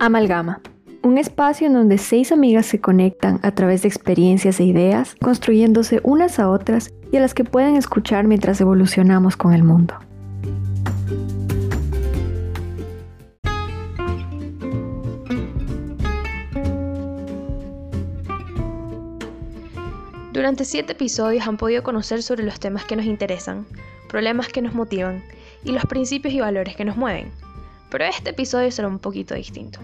[0.00, 0.60] Amalgama,
[1.02, 6.00] un espacio en donde seis amigas se conectan a través de experiencias e ideas, construyéndose
[6.04, 9.94] unas a otras y a las que pueden escuchar mientras evolucionamos con el mundo.
[20.32, 23.66] Durante siete episodios han podido conocer sobre los temas que nos interesan,
[24.08, 25.24] problemas que nos motivan
[25.64, 27.32] y los principios y valores que nos mueven.
[27.90, 29.80] Pero este episodio será un poquito distinto.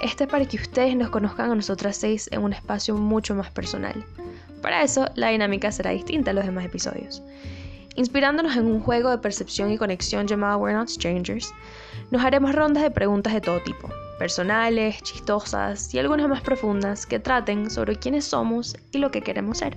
[0.00, 3.50] Este es para que ustedes nos conozcan a nosotras seis en un espacio mucho más
[3.50, 4.04] personal.
[4.62, 7.22] Para eso, la dinámica será distinta a los demás episodios.
[7.96, 11.52] Inspirándonos en un juego de percepción y conexión llamado We're Not Strangers,
[12.10, 17.18] nos haremos rondas de preguntas de todo tipo, personales, chistosas y algunas más profundas que
[17.18, 19.76] traten sobre quiénes somos y lo que queremos ser.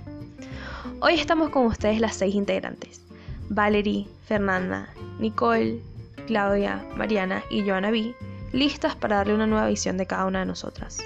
[1.00, 3.02] Hoy estamos con ustedes las seis integrantes,
[3.50, 4.88] Valerie, Fernanda,
[5.18, 5.80] Nicole,
[6.26, 8.14] Claudia, Mariana y Joana B,
[8.52, 10.98] listas para darle una nueva visión de cada una de nosotras.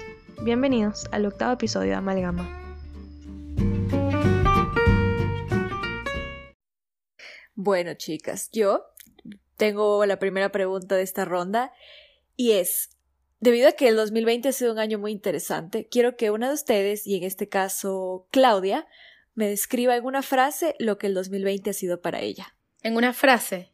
[0.43, 2.47] Bienvenidos al octavo episodio de Amalgama.
[7.55, 8.85] Bueno, chicas, yo
[9.57, 11.73] tengo la primera pregunta de esta ronda
[12.37, 12.91] y es,
[13.41, 16.53] debido a que el 2020 ha sido un año muy interesante, quiero que una de
[16.53, 18.87] ustedes, y en este caso Claudia,
[19.35, 22.55] me describa en una frase lo que el 2020 ha sido para ella.
[22.81, 23.73] En una frase.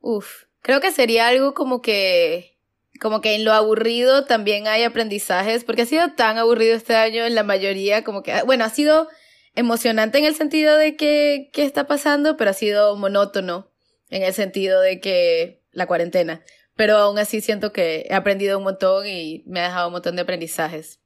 [0.00, 2.52] Uf, creo que sería algo como que
[3.00, 7.26] como que en lo aburrido también hay aprendizajes, porque ha sido tan aburrido este año
[7.26, 9.08] en la mayoría, como que, bueno, ha sido
[9.56, 12.36] emocionante en el sentido de que, ¿qué está pasando?
[12.36, 13.68] Pero ha sido monótono
[14.08, 16.42] en el sentido de que la cuarentena.
[16.76, 20.14] Pero aún así siento que he aprendido un montón y me ha dejado un montón
[20.14, 21.00] de aprendizajes.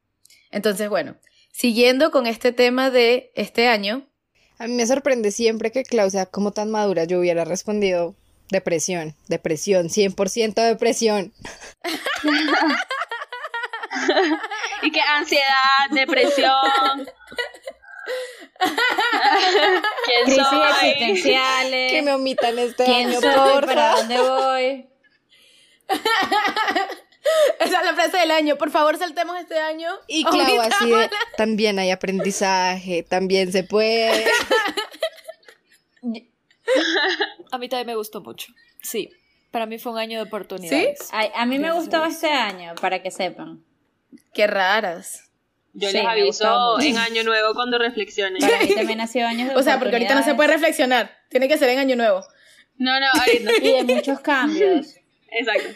[0.51, 1.17] Entonces, bueno,
[1.51, 4.07] siguiendo con este tema de este año.
[4.59, 8.17] A mí me sorprende siempre que Claudia, como tan madura, yo hubiera respondido
[8.51, 11.33] depresión, depresión, 100% depresión.
[14.83, 17.09] y que ansiedad, depresión.
[20.25, 20.47] Crisis
[20.83, 21.93] existenciales.
[21.93, 24.89] Que me omitan este año, por ¿Para dónde voy?
[27.59, 28.57] Esa es la frase del año.
[28.57, 29.91] Por favor, saltemos este año.
[30.07, 34.27] Y claro, así de, también hay aprendizaje, también se puede.
[37.53, 38.53] A mí también me gustó mucho.
[38.83, 39.11] Sí,
[39.51, 41.09] para mí fue un año de oportunidades.
[41.13, 43.65] A, mí me gustó este año, para que sepan.
[44.35, 45.31] Qué raras.
[45.73, 48.41] Yo les aviso en Año Nuevo cuando reflexionen.
[48.41, 51.11] Para mí también ha sido años de O sea, porque ahorita no se puede reflexionar.
[51.29, 52.25] Tiene que ser en Año Nuevo.
[52.77, 53.51] No, no, ahorita.
[53.63, 54.95] y de muchos cambios.
[55.31, 55.69] Exacto.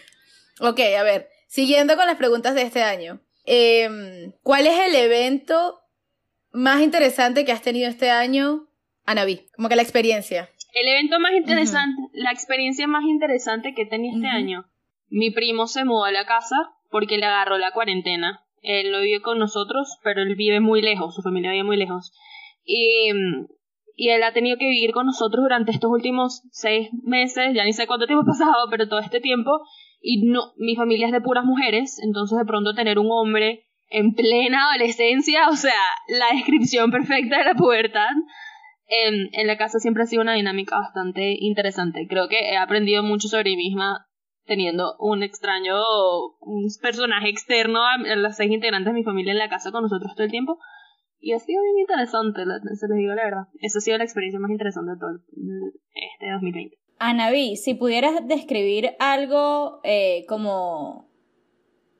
[0.61, 1.29] Ok, a ver.
[1.49, 3.21] Siguiendo con las preguntas de este año.
[3.45, 5.81] Em, ¿Cuál es el evento
[6.53, 8.69] más interesante que has tenido este año,
[9.05, 9.49] Anaví?
[9.55, 10.51] Como que la experiencia.
[10.73, 14.65] El evento más interesante, la experiencia más interesante que tenido este año.
[15.09, 16.57] Mi primo se mudó a la casa
[16.91, 18.45] porque le agarró la cuarentena.
[18.63, 22.13] Él lo vive con nosotros, pero él vive muy lejos, su familia vive muy lejos.
[22.65, 23.11] Y,
[23.97, 27.73] y él ha tenido que vivir con nosotros durante estos últimos seis meses, ya ni
[27.73, 29.51] sé cuánto tiempo ha pasado, pero todo este tiempo.
[30.01, 34.15] Y no, mi familia es de puras mujeres, entonces de pronto tener un hombre en
[34.15, 35.73] plena adolescencia, o sea,
[36.09, 38.09] la descripción perfecta de la pubertad,
[38.91, 42.07] en, en la casa siempre ha sido una dinámica bastante interesante.
[42.09, 44.07] Creo que he aprendido mucho sobre mí misma
[44.51, 45.77] teniendo un extraño,
[46.41, 50.13] un personaje externo a, las seis integrantes de mi familia en la casa con nosotros
[50.15, 50.59] todo el tiempo.
[51.21, 53.45] Y ha sido bien interesante, se les digo la verdad.
[53.61, 55.11] Esa ha sido la experiencia más interesante de todo
[55.95, 56.77] este 2020.
[56.99, 61.09] Anaví, si pudieras describir algo eh, como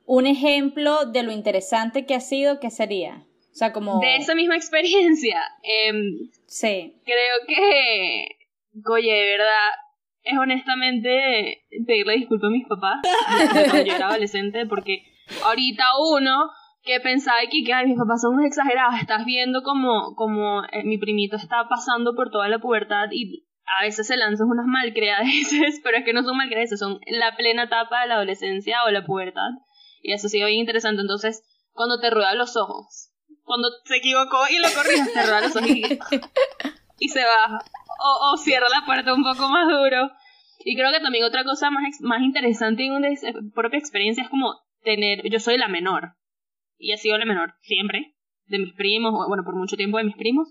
[0.05, 3.25] un ejemplo de lo interesante que ha sido, ¿qué sería?
[3.51, 3.99] O sea, como...
[3.99, 5.41] De esa misma experiencia.
[5.63, 6.95] Em, sí.
[7.03, 8.27] Creo que,
[8.89, 9.69] oye, de verdad,
[10.23, 12.99] es honestamente pedirle disculpas a mis papás
[13.51, 15.03] cuando yo era adolescente, porque
[15.43, 16.49] ahorita uno
[16.83, 20.97] que pensaba que, que mis papás son unos exagerados, estás viendo como, como eh, mi
[20.97, 23.45] primito está pasando por toda la pubertad y
[23.79, 27.63] a veces se lanzan unas malcriadeces, pero es que no son malcriadeces, son la plena
[27.63, 29.49] etapa de la adolescencia o la pubertad.
[30.01, 31.01] Y eso sí, bien interesante.
[31.01, 31.43] Entonces,
[31.73, 33.10] cuando te rueda los ojos,
[33.51, 35.53] cuando se equivocó y lo corrió, cerró los
[36.99, 37.59] y, se baja.
[37.99, 40.09] O, cierra la puerta un poco más duro.
[40.63, 43.09] Y creo que también otra cosa más, más interesante en una
[43.53, 44.53] propia experiencia es como
[44.83, 46.13] tener, yo soy la menor.
[46.77, 48.15] Y he sido la menor siempre,
[48.45, 50.47] de mis primos, bueno, por mucho tiempo de mis primos.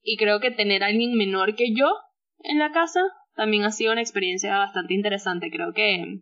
[0.00, 1.92] Y creo que tener a alguien menor que yo
[2.38, 3.00] en la casa
[3.34, 5.50] también ha sido una experiencia bastante interesante.
[5.50, 6.20] Creo que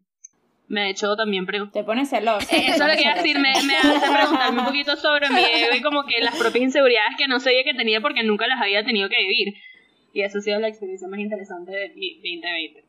[0.68, 1.82] me ha hecho también preguntar.
[1.82, 2.46] Te pones celoso.
[2.50, 5.40] eso es lo que iba a decir, me, me hace preguntarme un poquito sobre mi
[5.40, 8.60] ego y como que las propias inseguridades que no sabía que tenía porque nunca las
[8.60, 9.54] había tenido que vivir.
[10.12, 12.84] Y eso ha sido la experiencia más interesante de mi 2020.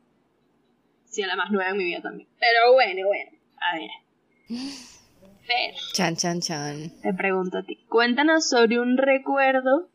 [1.06, 2.28] Sí, la más nueva en mi vida también.
[2.38, 3.30] Pero bueno, bueno,
[3.60, 3.90] a ver.
[5.46, 6.90] Pero, Chan, chan, chan.
[7.02, 7.76] te pregunto a ti.
[7.88, 9.88] Cuéntanos sobre un recuerdo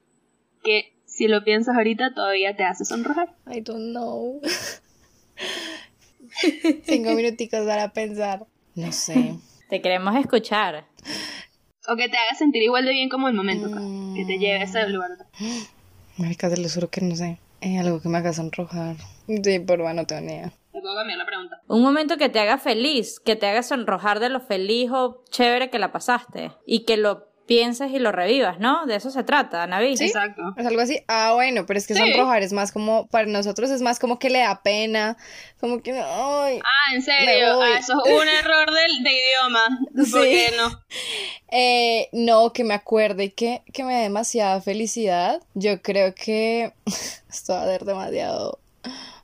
[0.64, 3.36] que, si lo piensas ahorita, todavía te hace sonrojar.
[3.52, 4.42] I don't know.
[6.84, 8.46] Cinco minuticos para pensar.
[8.76, 9.36] No sé.
[9.70, 10.88] Te queremos escuchar.
[11.88, 13.84] O que te haga sentir igual de bien como el momento, pues,
[14.16, 15.12] que te lleve a ese lugar.
[16.18, 17.40] Marica, te lo juro que no sé.
[17.62, 18.96] Es algo que me haga sonrojar.
[19.28, 20.52] Sí, por no tengo ni idea.
[20.72, 21.62] Te puedo cambiar la pregunta.
[21.68, 25.70] Un momento que te haga feliz, que te haga sonrojar de lo feliz o chévere
[25.70, 26.52] que la pasaste.
[26.66, 28.86] Y que lo pienses y lo revivas, ¿no?
[28.86, 29.98] De eso se trata, Navi.
[29.98, 30.06] Sí.
[30.06, 30.54] Exacto.
[30.56, 31.02] Es algo así.
[31.08, 32.00] Ah, bueno, pero es que Sí.
[32.00, 35.18] sonrojar es más como, para nosotros es más como que le da pena.
[35.60, 36.60] Como que, ay.
[36.64, 37.60] Ah, en serio.
[37.60, 39.80] Ah, eso es un error del, de idioma.
[40.06, 40.12] Sí.
[40.12, 40.82] Porque no.
[41.52, 45.42] Eh, no, que me acuerde y que, que me dé demasiada felicidad.
[45.56, 46.72] Yo creo que
[47.30, 48.60] esto va a ser demasiado.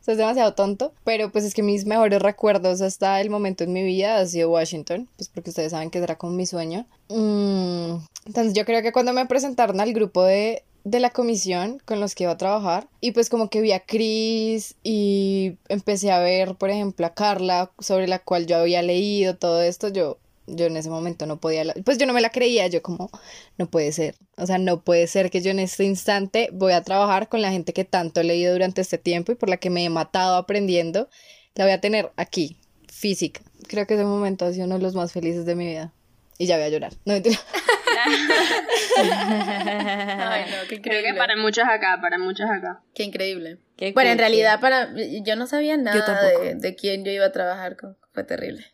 [0.08, 3.84] Es demasiado tonto, pero pues es que mis mejores recuerdos hasta el momento en mi
[3.84, 6.86] vida ha sido Washington, pues porque ustedes saben que era como mi sueño.
[7.10, 12.00] Mm, entonces yo creo que cuando me presentaron al grupo de, de la comisión con
[12.00, 16.20] los que iba a trabajar, y pues como que vi a Chris y empecé a
[16.20, 20.66] ver, por ejemplo, a Carla, sobre la cual yo había leído todo esto, yo yo
[20.68, 23.10] en ese momento no podía, la- pues yo no me la creía, yo como,
[23.58, 26.82] no puede ser, o sea, no puede ser que yo en este instante voy a
[26.84, 29.70] trabajar con la gente que tanto he leído durante este tiempo y por la que
[29.70, 31.10] me he matado aprendiendo,
[31.56, 32.58] la voy a tener aquí,
[32.92, 33.42] física.
[33.68, 35.92] Creo que ese momento ha sido uno de los más felices de mi vida.
[36.38, 36.92] Y ya voy a llorar.
[37.06, 37.40] No, mentira.
[38.98, 42.82] Ay, no, qué Creo que para muchos acá, para muchos acá.
[42.94, 43.60] Qué increíble.
[43.78, 44.90] Qué Bueno, en realidad para
[45.24, 47.98] yo no sabía nada de, de quién yo iba a trabajar con.
[48.14, 48.66] Fue terrible.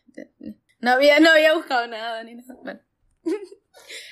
[0.82, 2.54] No había, no había buscado nada ni nada.
[2.62, 2.80] Bueno.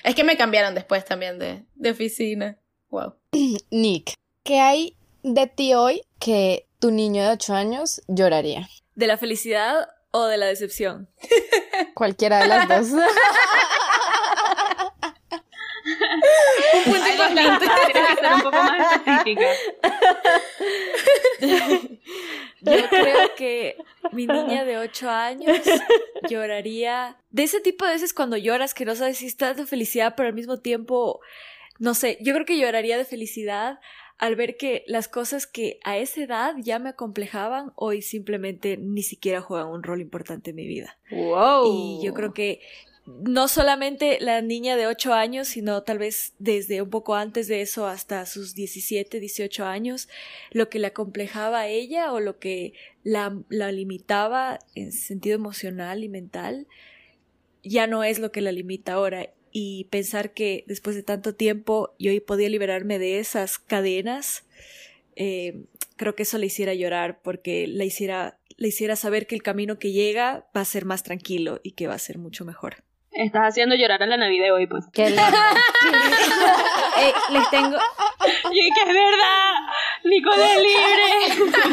[0.04, 2.58] Es que me cambiaron después también de, de oficina.
[2.88, 3.14] Wow.
[3.70, 8.68] Nick, ¿qué hay de ti hoy que tu niño de 8 años lloraría?
[8.94, 11.10] ¿De la felicidad o de la decepción?
[11.94, 12.88] Cualquiera de las dos.
[16.74, 17.66] Un punto Ay, importante.
[17.92, 19.46] Tienes que ser un poco más específica.
[22.62, 23.76] Yo creo que
[24.12, 25.58] mi niña de 8 años
[26.28, 27.16] lloraría.
[27.30, 30.28] De ese tipo de veces cuando lloras que no sabes si estás de felicidad, pero
[30.28, 31.20] al mismo tiempo,
[31.78, 33.78] no sé, yo creo que lloraría de felicidad
[34.18, 39.02] al ver que las cosas que a esa edad ya me acomplejaban, hoy simplemente ni
[39.02, 40.98] siquiera juegan un rol importante en mi vida.
[41.10, 41.64] Wow.
[41.72, 42.60] Y yo creo que
[43.22, 47.60] no solamente la niña de 8 años, sino tal vez desde un poco antes de
[47.60, 50.08] eso hasta sus 17, 18 años,
[50.50, 56.04] lo que le acomplejaba a ella o lo que la, la limitaba en sentido emocional
[56.04, 56.66] y mental,
[57.62, 59.30] ya no es lo que la limita ahora.
[59.52, 64.44] Y pensar que después de tanto tiempo yo podía liberarme de esas cadenas,
[65.16, 65.64] eh,
[65.96, 69.78] creo que eso le hiciera llorar porque la hiciera, le hiciera saber que el camino
[69.78, 72.84] que llega va a ser más tranquilo y que va a ser mucho mejor.
[73.12, 74.86] Estás haciendo llorar a la Navidad de hoy, pues.
[74.92, 75.22] Qué lindo.
[77.00, 77.78] Eh, les tengo,
[78.52, 79.54] Y que es verdad,
[80.04, 81.70] Nicole es libre.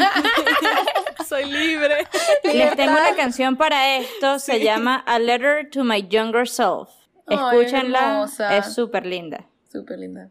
[1.28, 2.06] Soy libre.
[2.44, 4.38] les tengo una canción para esto.
[4.38, 6.88] Se llama A Letter to My Younger Self.
[7.26, 8.26] Escúchenla.
[8.52, 9.44] Es súper linda.
[9.70, 10.30] Súper linda.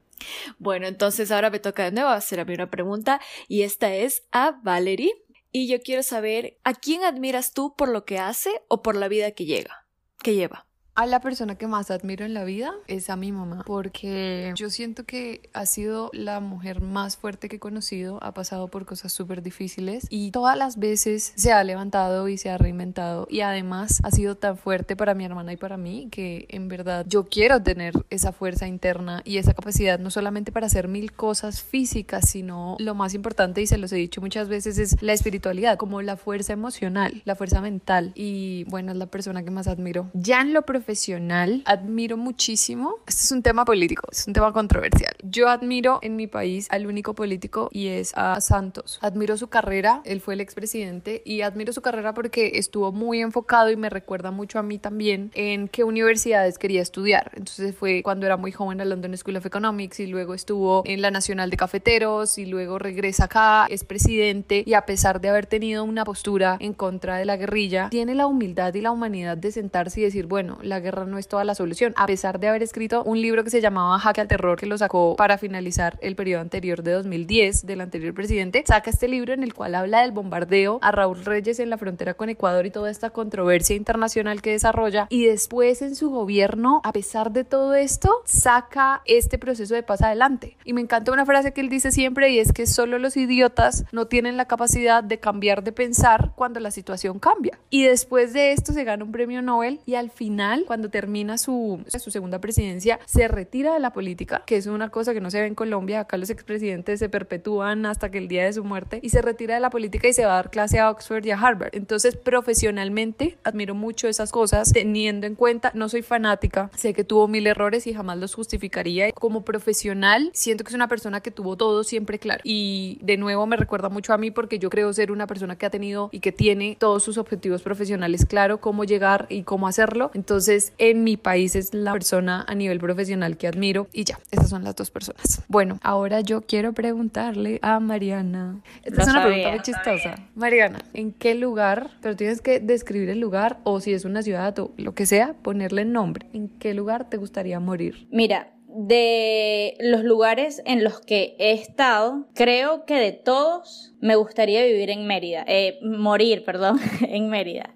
[0.58, 4.24] Bueno, entonces ahora me toca de nuevo hacer a mí una pregunta y esta es
[4.32, 5.12] a Valerie.
[5.52, 9.08] Y yo quiero saber, ¿a quién admiras tú por lo que hace o por la
[9.08, 9.86] vida que llega?
[10.22, 10.67] Que lleva.
[11.00, 14.72] A la persona que más admiro en la vida es a mi mamá, porque yo
[14.72, 19.14] siento que ha sido la mujer más fuerte que he conocido, ha pasado por cosas
[19.14, 24.00] súper difíciles y todas las veces se ha levantado y se ha reinventado y además
[24.02, 27.62] ha sido tan fuerte para mi hermana y para mí que en verdad yo quiero
[27.62, 32.76] tener esa fuerza interna y esa capacidad no solamente para hacer mil cosas físicas, sino
[32.80, 36.18] lo más importante y se los he dicho muchas veces es la espiritualidad, como la
[36.18, 40.10] fuerza emocional, la fuerza mental y bueno, es la persona que más admiro.
[40.16, 42.96] Ya en lo profesional, admiro muchísimo.
[43.06, 45.14] Este es un tema político, es un tema controversial.
[45.22, 48.98] Yo admiro en mi país al único político y es a Santos.
[49.02, 53.70] Admiro su carrera, él fue el expresidente y admiro su carrera porque estuvo muy enfocado
[53.70, 57.32] y me recuerda mucho a mí también en qué universidades quería estudiar.
[57.34, 60.84] Entonces fue cuando era muy joven en la London School of Economics y luego estuvo
[60.86, 65.28] en la Nacional de Cafeteros y luego regresa acá, es presidente y a pesar de
[65.28, 69.36] haber tenido una postura en contra de la guerrilla, tiene la humildad y la humanidad
[69.36, 71.94] de sentarse y decir, bueno, la guerra no es toda la solución.
[71.96, 74.78] A pesar de haber escrito un libro que se llamaba Jaque al Terror, que lo
[74.78, 79.44] sacó para finalizar el periodo anterior de 2010 del anterior presidente, saca este libro en
[79.44, 82.90] el cual habla del bombardeo a Raúl Reyes en la frontera con Ecuador y toda
[82.90, 85.08] esta controversia internacional que desarrolla.
[85.10, 90.02] Y después en su gobierno, a pesar de todo esto, saca este proceso de paz
[90.02, 90.58] adelante.
[90.64, 93.86] Y me encanta una frase que él dice siempre y es que solo los idiotas
[93.92, 97.60] no tienen la capacidad de cambiar de pensar cuando la situación cambia.
[97.70, 101.84] Y después de esto se gana un premio Nobel y al final cuando termina su,
[101.88, 105.40] su segunda presidencia, se retira de la política, que es una cosa que no se
[105.40, 106.02] ve en Colombia.
[106.02, 109.56] Acá los expresidentes se perpetúan hasta que el día de su muerte y se retira
[109.56, 111.70] de la política y se va a dar clase a Oxford y a Harvard.
[111.74, 117.28] Entonces, profesionalmente, admiro mucho esas cosas, teniendo en cuenta, no soy fanática, sé que tuvo
[117.28, 119.12] mil errores y jamás los justificaría.
[119.14, 122.42] Como profesional, siento que es una persona que tuvo todo siempre claro.
[122.44, 125.66] Y de nuevo me recuerda mucho a mí porque yo creo ser una persona que
[125.66, 130.12] ha tenido y que tiene todos sus objetivos profesionales claro, cómo llegar y cómo hacerlo.
[130.14, 130.47] Entonces,
[130.78, 134.64] en mi país es la persona a nivel profesional que admiro y ya, esas son
[134.64, 135.42] las dos personas.
[135.48, 138.62] Bueno, ahora yo quiero preguntarle a Mariana.
[138.84, 140.16] Esta es una pregunta muy chistosa.
[140.36, 144.58] Mariana, ¿en qué lugar, pero tienes que describir el lugar o si es una ciudad
[144.60, 146.28] o lo que sea, ponerle nombre?
[146.34, 148.08] ¿En qué lugar te gustaría morir?
[148.12, 154.64] Mira, de los lugares en los que he estado, creo que de todos me gustaría
[154.66, 157.74] vivir en Mérida, eh, morir, perdón, en Mérida.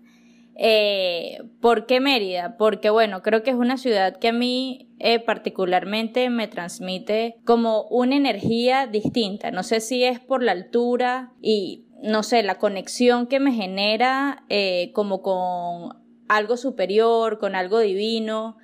[0.56, 2.58] Eh, ¿Por qué Mérida?
[2.58, 7.84] Porque bueno, creo que es una ciudad que a mí eh, particularmente me transmite como
[7.84, 9.52] una energía distinta.
[9.52, 14.44] No sé si es por la altura y no sé, la conexión que me genera
[14.50, 18.58] eh, como con algo superior, con algo divino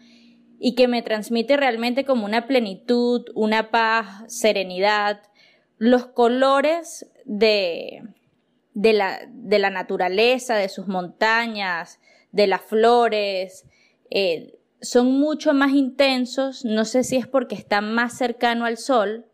[0.59, 5.21] y que me transmite realmente como una plenitud, una paz, serenidad.
[5.77, 8.03] Los colores de,
[8.77, 11.99] de la, de la naturaleza, de sus montañas,
[12.31, 13.65] de las flores,
[14.11, 19.25] eh, son mucho más intensos, no sé si es porque están más cercano al sol,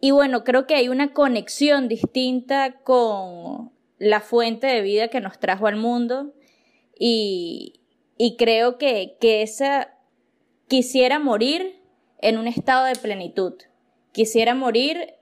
[0.00, 5.38] y bueno, creo que hay una conexión distinta con la fuente de vida que nos
[5.38, 6.34] trajo al mundo,
[6.98, 7.82] y,
[8.16, 9.94] y creo que, que esa
[10.66, 11.80] quisiera morir
[12.20, 13.54] en un estado de plenitud,
[14.10, 15.14] quisiera morir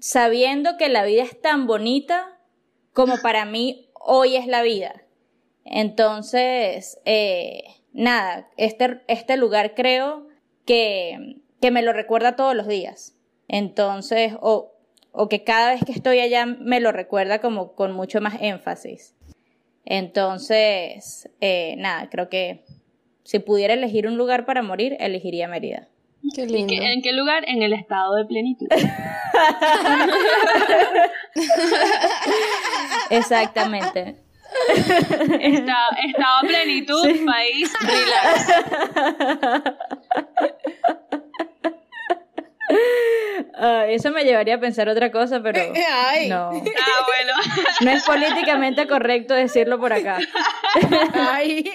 [0.00, 2.31] sabiendo que la vida es tan bonita
[2.92, 5.02] como para mí hoy es la vida.
[5.64, 10.26] Entonces, eh, nada, este, este lugar creo
[10.66, 13.16] que, que me lo recuerda todos los días.
[13.48, 14.72] Entonces, o,
[15.12, 19.14] o que cada vez que estoy allá me lo recuerda como con mucho más énfasis.
[19.84, 22.64] Entonces, eh, nada, creo que
[23.24, 25.88] si pudiera elegir un lugar para morir, elegiría Mérida.
[26.34, 26.72] Qué lindo.
[26.74, 27.44] ¿En qué lugar?
[27.48, 28.66] En el estado de plenitud.
[33.10, 34.16] Exactamente.
[35.40, 38.46] Estado plenitud, país, relax.
[43.58, 45.60] Uh, eso me llevaría a pensar otra cosa, pero
[46.06, 46.28] Ay.
[46.28, 46.50] no.
[46.50, 47.32] Ah, bueno.
[47.80, 50.18] No es políticamente correcto decirlo por acá.
[51.14, 51.70] Ay.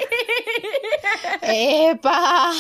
[1.42, 2.51] ¡Epa!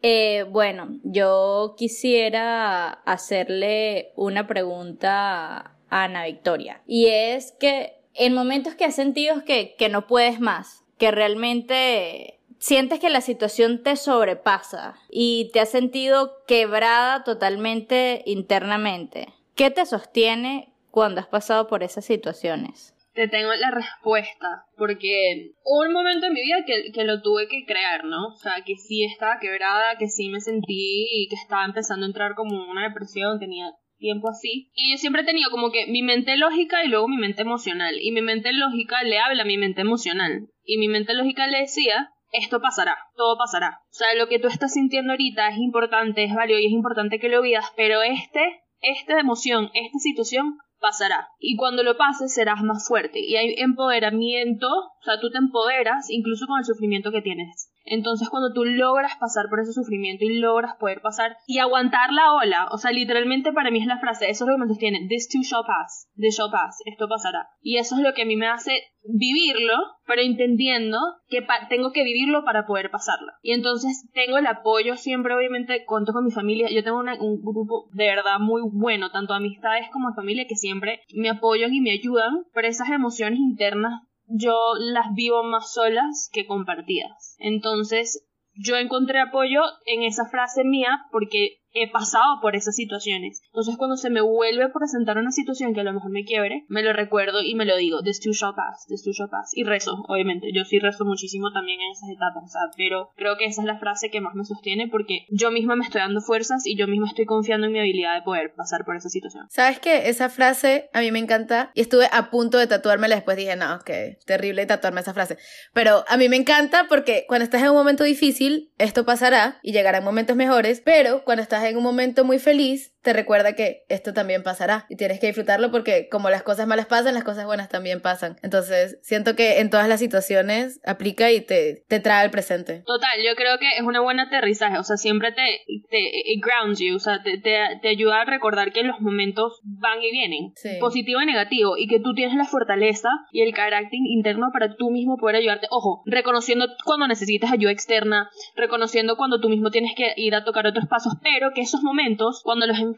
[0.00, 6.82] Eh, bueno, yo quisiera hacerle una pregunta a Ana Victoria.
[6.86, 12.38] Y es que en momentos que has sentido que, que no puedes más, que realmente
[12.58, 19.86] sientes que la situación te sobrepasa y te has sentido quebrada totalmente internamente, ¿qué te
[19.86, 22.94] sostiene cuando has pasado por esas situaciones?
[23.18, 24.46] Te tengo la respuesta,
[24.76, 28.28] porque hubo un momento en mi vida que, que, lo tuve que crear, ¿no?
[28.28, 32.10] O sea, que sí estaba quebrada, que sí me sentí y que estaba empezando a
[32.10, 34.70] entrar como una depresión, tenía tiempo así.
[34.72, 37.96] Y yo siempre he tenido como que mi mente lógica y luego mi mente emocional.
[38.00, 40.46] Y mi mente lógica le habla a mi mente emocional.
[40.62, 43.80] Y mi mente lógica le decía, esto pasará, todo pasará.
[43.90, 47.18] O sea, lo que tú estás sintiendo ahorita es importante, es válido y es importante
[47.18, 51.28] que lo vivas, pero este, esta emoción, esta situación pasará.
[51.38, 53.20] Y cuando lo pases serás más fuerte.
[53.20, 57.70] Y hay empoderamiento, o sea, tú te empoderas incluso con el sufrimiento que tienes.
[57.90, 62.32] Entonces cuando tú logras pasar por ese sufrimiento y logras poder pasar y aguantar la
[62.32, 65.06] ola, o sea, literalmente para mí es la frase, eso es lo que me sostiene,
[65.08, 67.48] this too shall pass, this shall pass, esto pasará.
[67.60, 68.72] Y eso es lo que a mí me hace
[69.04, 69.74] vivirlo,
[70.06, 73.32] pero entendiendo que tengo que vivirlo para poder pasarlo.
[73.42, 77.88] Y entonces tengo el apoyo siempre, obviamente, cuento con mi familia, yo tengo un grupo
[77.92, 82.44] de verdad muy bueno, tanto amistades como familia, que siempre me apoyan y me ayudan,
[82.52, 87.36] pero esas emociones internas yo las vivo más solas que compartidas.
[87.38, 93.42] Entonces, yo encontré apoyo en esa frase mía porque he pasado por esas situaciones.
[93.46, 96.64] Entonces, cuando se me vuelve a presentar una situación que a lo mejor me quiebre,
[96.68, 99.50] me lo recuerdo y me lo digo, this too shall pass, this too shall pass.
[99.54, 103.46] Y rezo, obviamente, yo sí rezo muchísimo también en esas etapas, sea, pero creo que
[103.46, 106.66] esa es la frase que más me sostiene porque yo misma me estoy dando fuerzas
[106.66, 109.46] y yo misma estoy confiando en mi habilidad de poder pasar por esa situación.
[109.50, 110.08] ¿Sabes qué?
[110.08, 113.78] Esa frase a mí me encanta y estuve a punto de tatuármela, después dije, no,
[113.84, 115.38] qué terrible tatuarme esa frase.
[115.72, 119.72] Pero a mí me encanta porque cuando estás en un momento difícil, esto pasará y
[119.72, 124.12] llegarán momentos mejores, pero cuando estás en un momento muy feliz, te recuerda que esto
[124.12, 127.70] también pasará y tienes que disfrutarlo porque como las cosas malas pasan, las cosas buenas
[127.70, 128.36] también pasan.
[128.42, 132.82] Entonces, siento que en todas las situaciones aplica y te, te trae al presente.
[132.84, 135.40] Total, yo creo que es una buena aterrizaje, o sea, siempre te,
[135.88, 135.98] te
[136.38, 140.10] grounds you, o sea, te, te, te ayuda a recordar que los momentos van y
[140.10, 140.76] vienen, Sí.
[140.78, 144.90] positivo y negativo, y que tú tienes la fortaleza y el carácter interno para tú
[144.90, 145.66] mismo poder ayudarte.
[145.70, 150.66] Ojo, reconociendo cuando necesitas ayuda externa, reconociendo cuando tú mismo tienes que ir a tocar
[150.66, 152.97] otros pasos, pero que esos momentos, cuando los enfrentas,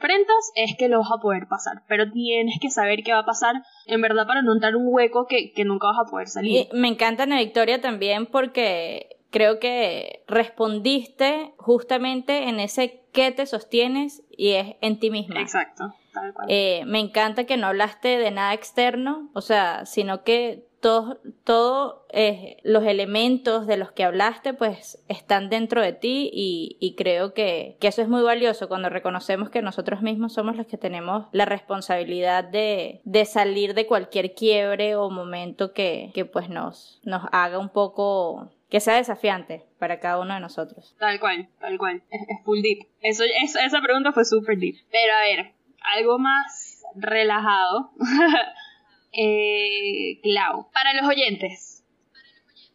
[0.54, 3.62] es que los vas a poder pasar, pero tienes que saber qué va a pasar,
[3.87, 6.52] en verdad, para no entrar en un hueco que, que nunca vas a poder salir.
[6.52, 13.47] Y me encanta Ana Victoria también porque creo que respondiste justamente en ese que te
[13.47, 15.40] sostienes y es en ti misma.
[15.40, 16.47] Exacto, tal cual.
[16.49, 22.07] Eh, me encanta que no hablaste de nada externo, o sea, sino que todos todo,
[22.13, 27.77] eh, los elementos de los que hablaste pues están dentro de ti y, creo que,
[27.81, 31.45] que eso es muy valioso cuando reconocemos que nosotros mismos somos los que tenemos la
[31.45, 37.59] responsabilidad de, de salir de cualquier quiebre o momento que, que pues nos, nos haga
[37.59, 40.95] un poco que sea desafiante para cada uno de nosotros.
[40.99, 42.03] Tal cual, tal cual.
[42.11, 42.87] Es, full deep.
[43.01, 44.77] Eso- esa pregunta fue super deep.
[44.91, 45.55] Pero a ver,
[45.97, 47.91] algo más relajado.
[49.12, 50.71] eh, Clau.
[50.73, 51.85] Para los oyentes.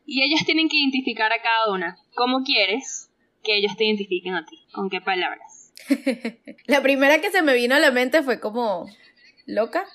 [0.05, 1.97] Y ellos tienen que identificar a cada una.
[2.13, 3.09] ¿Cómo quieres
[3.43, 4.67] que ellos te identifiquen a ti?
[4.71, 5.73] ¿Con qué palabras?
[6.65, 8.89] La primera que se me vino a la mente fue como
[9.45, 9.85] loca.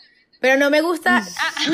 [0.40, 1.22] Pero no me gusta.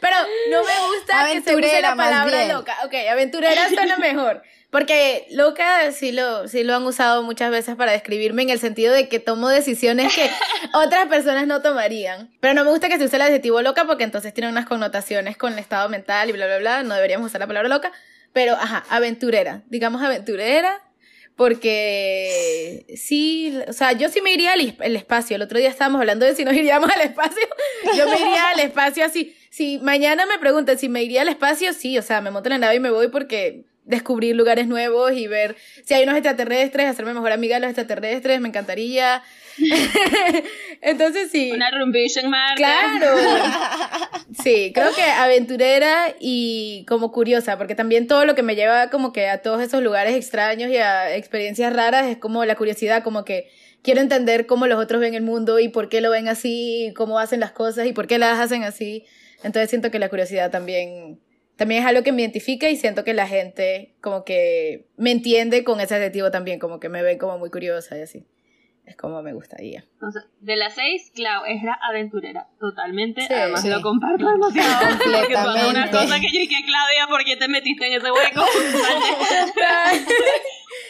[0.00, 0.16] pero
[0.50, 2.76] no me gusta que se use la palabra loca.
[2.84, 4.42] Ok, aventurera suena mejor.
[4.72, 8.94] Porque loca sí lo, sí lo han usado muchas veces para describirme en el sentido
[8.94, 10.30] de que tomo decisiones que
[10.72, 12.30] otras personas no tomarían.
[12.40, 15.36] Pero no me gusta que se use el adjetivo loca porque entonces tiene unas connotaciones
[15.36, 16.82] con el estado mental y bla, bla, bla.
[16.84, 17.92] No deberíamos usar la palabra loca.
[18.32, 19.62] Pero, ajá, aventurera.
[19.68, 20.80] Digamos aventurera.
[21.36, 25.36] Porque sí, o sea, yo sí me iría al espacio.
[25.36, 27.46] El otro día estábamos hablando de si nos iríamos al espacio.
[27.96, 29.36] Yo me iría al espacio así.
[29.50, 32.52] Si mañana me preguntan si me iría al espacio, sí, o sea, me monto en
[32.52, 36.86] la nave y me voy porque descubrir lugares nuevos y ver si hay unos extraterrestres,
[36.86, 39.22] hacerme mejor amiga de los extraterrestres, me encantaría.
[40.82, 41.50] Entonces sí.
[41.52, 41.70] Una
[42.28, 42.56] Marte.
[42.56, 43.16] Claro.
[44.42, 49.12] Sí, creo que aventurera y como curiosa, porque también todo lo que me lleva como
[49.12, 53.26] que a todos esos lugares extraños y a experiencias raras es como la curiosidad, como
[53.26, 53.50] que
[53.82, 56.92] quiero entender cómo los otros ven el mundo y por qué lo ven así, y
[56.94, 59.04] cómo hacen las cosas y por qué las hacen así.
[59.44, 61.20] Entonces siento que la curiosidad también
[61.62, 65.62] también es algo que me identifica y siento que la gente como que me entiende
[65.62, 68.26] con ese adjetivo también, como que me ven como muy curiosa y así.
[68.84, 69.84] Es como me gustaría.
[69.92, 72.48] Entonces, de las seis, Clau es la aventurera.
[72.58, 73.20] Totalmente.
[73.20, 73.68] Sí, Además, sí.
[73.68, 74.88] lo comparto demasiado.
[75.20, 78.44] Porque fue una cosa que yo dije, Claudia, ¿por qué te metiste en ese hueco?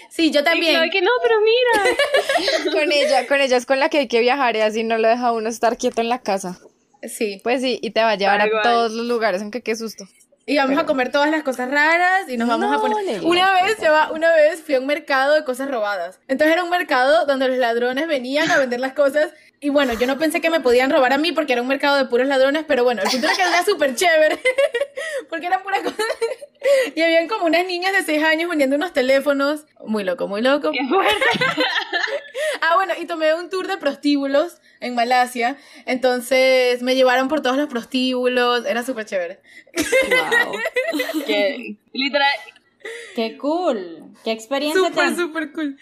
[0.08, 0.72] Sí, yo Y también.
[0.72, 2.72] Claudia, que no, pero mira.
[2.72, 5.08] Con ella, con ella es con la que hay que viajar y así no lo
[5.08, 6.58] deja uno estar quieto en la casa.
[7.02, 7.40] Sí.
[7.42, 10.04] Pues sí, y te va a llevar a todos los lugares, aunque qué susto.
[10.44, 13.04] Y vamos a comer todas las cosas raras y nos vamos a No, poner.
[13.04, 13.26] Nelly.
[13.26, 16.18] Una vez, va, una vez fui a un mercado de cosas robadas.
[16.26, 19.30] Entonces era un mercado donde los ladrones venían a vender las cosas.
[19.64, 21.96] Y bueno, yo no pensé que me podían robar a mí porque era un mercado
[21.96, 24.40] de puros ladrones, pero bueno, el punto era que era súper chévere.
[25.30, 26.04] porque eran puras cosas.
[26.96, 29.66] y habían como unas niñas de 6 años vendiendo unos teléfonos.
[29.86, 30.72] Muy loco, muy loco.
[30.72, 31.24] Qué fuerte.
[32.60, 35.56] Ah, bueno, y tomé un tour de prostíbulos en Malasia.
[35.84, 38.64] Entonces me llevaron por todos los prostíbulos.
[38.66, 39.40] Era súper chévere.
[41.26, 42.32] Que, literal,
[43.14, 44.12] ¡Qué cool!
[44.24, 45.16] ¡Qué experiencia Súper, tan...
[45.16, 45.76] súper cool.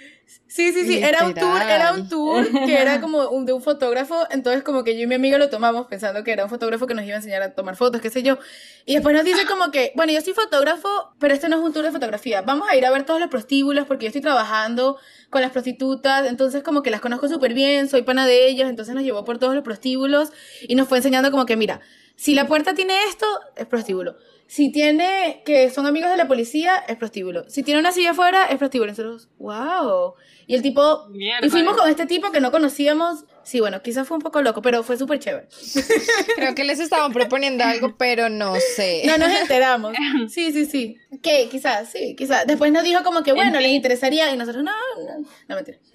[0.47, 3.63] Sí, sí, sí, era un tour, era un tour que era como un, de un
[3.63, 6.87] fotógrafo, entonces como que yo y mi amiga lo tomamos pensando que era un fotógrafo
[6.87, 8.39] que nos iba a enseñar a tomar fotos, qué sé yo.
[8.85, 11.73] Y después nos dice como que, bueno, yo soy fotógrafo, pero este no es un
[11.73, 12.43] tour de fotografía.
[12.43, 14.99] Vamos a ir a ver todos los prostíbulos porque yo estoy trabajando
[15.31, 18.95] con las prostitutas, entonces como que las conozco súper bien, soy pana de ellas, entonces
[18.95, 20.31] nos llevó por todos los prostíbulos
[20.63, 21.81] y nos fue enseñando como que, mira,
[22.17, 24.17] si la puerta tiene esto, es prostíbulo.
[24.51, 27.49] Si tiene que son amigos de la policía, es prostíbulo.
[27.49, 28.91] Si tiene una silla afuera, es prostíbulo.
[28.91, 30.15] Nosotros, wow.
[30.49, 31.47] Y el tipo, Mierda.
[31.47, 33.27] y fuimos con este tipo que no conocíamos.
[33.45, 35.47] Sí, bueno, quizás fue un poco loco, pero fue súper chévere.
[36.35, 39.05] Creo que les estaban proponiendo algo, pero no sé.
[39.07, 39.95] No nos enteramos.
[40.29, 40.97] Sí, sí, sí.
[41.23, 42.45] Que quizás, sí, quizás.
[42.45, 44.35] Después nos dijo como que, bueno, les interesaría.
[44.35, 45.79] Y nosotros, no, no, no mentira.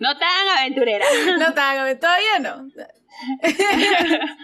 [0.00, 1.06] no tan aventurera.
[1.38, 2.68] No, tágame, todavía no.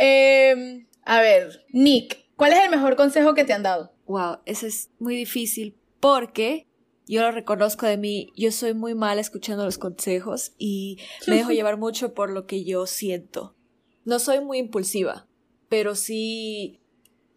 [0.00, 3.92] Em, a ver, Nick, ¿cuál es el mejor consejo que te han dado?
[4.06, 6.68] Wow, eso es muy difícil porque
[7.08, 11.50] yo lo reconozco de mí, yo soy muy mala escuchando los consejos y me dejo
[11.52, 13.56] llevar mucho por lo que yo siento.
[14.04, 15.26] No soy muy impulsiva,
[15.68, 16.80] pero sí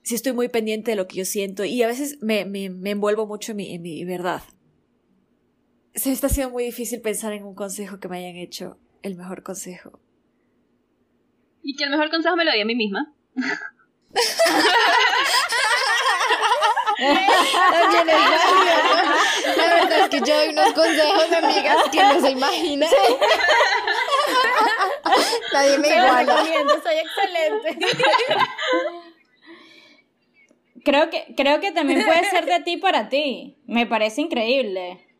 [0.04, 2.92] si estoy muy pendiente de lo que yo siento y a veces me, me, me
[2.92, 4.42] envuelvo mucho en mi, en mi verdad.
[5.94, 9.16] Se me está haciendo muy difícil pensar en un consejo que me hayan hecho el
[9.16, 10.00] mejor consejo.
[11.63, 13.13] Y que el mejor consejo me lo di a mí misma.
[16.97, 19.02] También es válido, ¿no?
[19.58, 22.89] La verdad es que yo doy unos consejos amigas que no se imaginan.
[25.54, 26.43] Nadie me iguala.
[26.84, 27.78] soy excelente.
[30.84, 33.58] Creo que, creo que también puede ser de ti para ti.
[33.65, 35.11] Me parece increíble.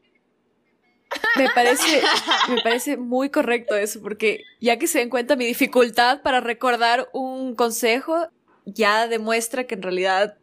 [1.38, 2.02] Me parece,
[2.50, 7.10] me parece muy correcto eso, porque ya que se den cuenta mi dificultad para recordar
[7.14, 8.28] un consejo,
[8.66, 10.38] ya demuestra que en realidad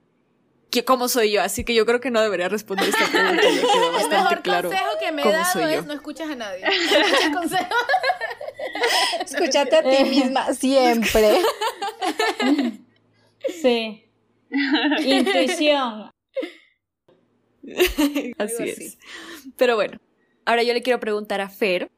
[0.71, 3.43] que cómo soy yo, así que yo creo que no debería responder esta pregunta.
[3.43, 5.69] Ya quedó El bastante mejor claro consejo que me he cómo dado soy yo.
[5.69, 6.65] es no escuchas a nadie.
[9.25, 11.39] Escúchate a ti misma siempre.
[13.63, 14.05] Sí.
[15.05, 16.11] Intuición.
[18.39, 18.99] Así es.
[19.57, 19.99] Pero bueno,
[20.49, 21.91] ahora yo le quiero preguntar a Fer,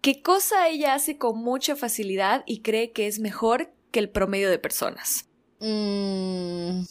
[0.00, 4.50] ¿qué cosa ella hace con mucha facilidad y cree que es mejor que el promedio
[4.50, 5.26] de personas?
[5.60, 6.82] Mm,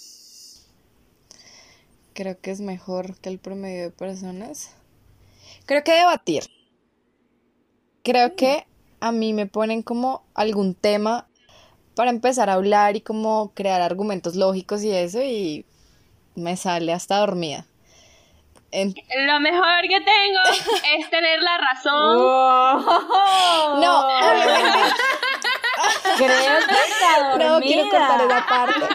[2.13, 4.71] creo que es mejor que el promedio de personas.
[5.65, 6.43] Creo que debatir.
[8.03, 8.65] Creo que
[9.01, 11.27] a mí me ponen como algún tema
[11.95, 15.65] para empezar a hablar y como crear argumentos lógicos y eso y
[16.35, 17.65] me sale hasta dormida.
[18.71, 18.93] En-
[19.25, 20.39] Lo mejor que tengo
[20.99, 22.17] es tener la razón.
[23.81, 24.79] No, obviamente
[26.17, 26.27] Creo
[26.67, 27.49] que está dormida.
[27.49, 28.85] no quiero cortar esa parte.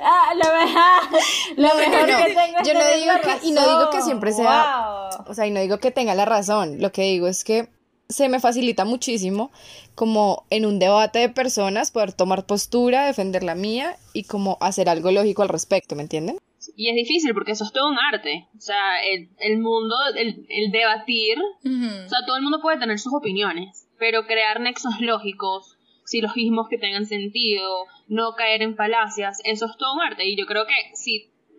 [0.00, 1.22] Ah, lo mejor,
[1.56, 3.78] lo mejor no, que tengo es yo no tener digo la que- y no digo
[3.90, 4.02] que razón.
[4.02, 5.24] siempre sea- Wow.
[5.30, 7.68] O sea, y no digo que tenga la razón, lo que digo es que
[8.08, 9.50] se me facilita muchísimo
[9.94, 14.88] como en un debate de personas poder tomar postura, defender la mía y como hacer
[14.88, 16.38] algo lógico al respecto, ¿me entienden?
[16.78, 18.46] Y es difícil porque eso es todo un arte.
[18.56, 23.00] O sea, el, el mundo, el, el debatir, o sea, todo el mundo puede tener
[23.00, 29.66] sus opiniones, pero crear nexos lógicos, silogismos que tengan sentido, no caer en falacias, eso
[29.66, 30.24] es todo un arte.
[30.28, 30.72] Y yo creo que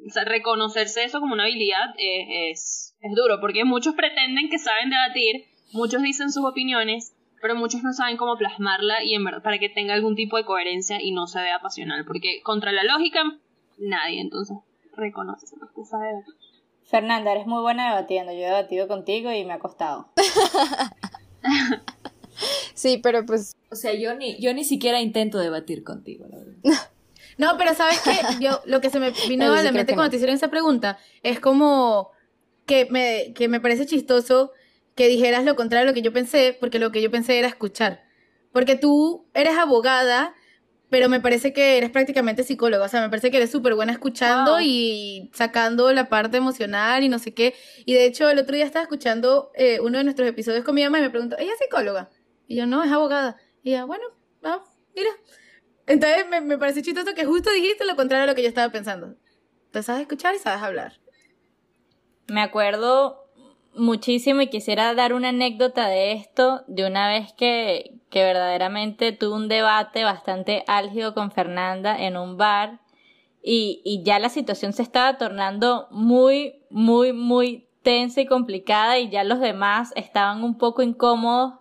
[0.07, 4.57] o sea, reconocerse eso como una habilidad eh, es, es duro, porque muchos pretenden que
[4.57, 9.43] saben debatir, muchos dicen sus opiniones, pero muchos no saben cómo plasmarla y en verdad
[9.43, 12.85] para que tenga algún tipo de coherencia y no se vea pasional, porque contra la
[12.85, 13.21] lógica
[13.77, 14.55] nadie, entonces
[14.99, 16.33] reconoce lo que sabe debatir.
[16.83, 18.31] Fernanda, eres muy buena debatiendo.
[18.31, 20.09] Yo he debatido contigo y me ha costado.
[22.73, 26.53] Sí, pero pues O sea, yo ni, yo ni siquiera intento debatir contigo, la verdad.
[27.37, 28.11] No, pero ¿sabes qué?
[28.41, 30.09] Yo, lo que se me vino a la mente que cuando no.
[30.09, 32.11] te hicieron esa pregunta es como
[32.65, 34.51] que me, que me parece chistoso
[34.93, 37.47] que dijeras lo contrario a lo que yo pensé, porque lo que yo pensé era
[37.47, 38.03] escuchar.
[38.51, 40.33] Porque tú eres abogada,
[40.89, 42.85] pero me parece que eres prácticamente psicóloga.
[42.85, 44.61] O sea, me parece que eres súper buena escuchando Wow.
[44.61, 47.53] y sacando la parte emocional y no sé qué.
[47.85, 50.83] Y de hecho, el otro día estaba escuchando eh, uno de nuestros episodios con mi
[50.83, 52.09] mamá y me preguntó, ¿ella es psicóloga?
[52.47, 53.37] Y yo, no, es abogada.
[53.63, 54.03] Y ella, bueno,
[54.43, 54.63] ah,
[54.95, 55.11] mira.
[55.85, 58.71] Entonces me, me parece chistoso que justo dijiste lo contrario a lo que yo estaba
[58.71, 59.15] pensando.
[59.71, 60.99] Te sabes escuchar y sabes hablar.
[62.27, 63.29] Me acuerdo
[63.75, 69.35] muchísimo y quisiera dar una anécdota de esto, de una vez que, que verdaderamente tuve
[69.35, 72.79] un debate bastante álgido con Fernanda en un bar
[73.41, 79.09] y, y ya la situación se estaba tornando muy, muy, muy tensa y complicada y
[79.09, 81.53] ya los demás estaban un poco incómodos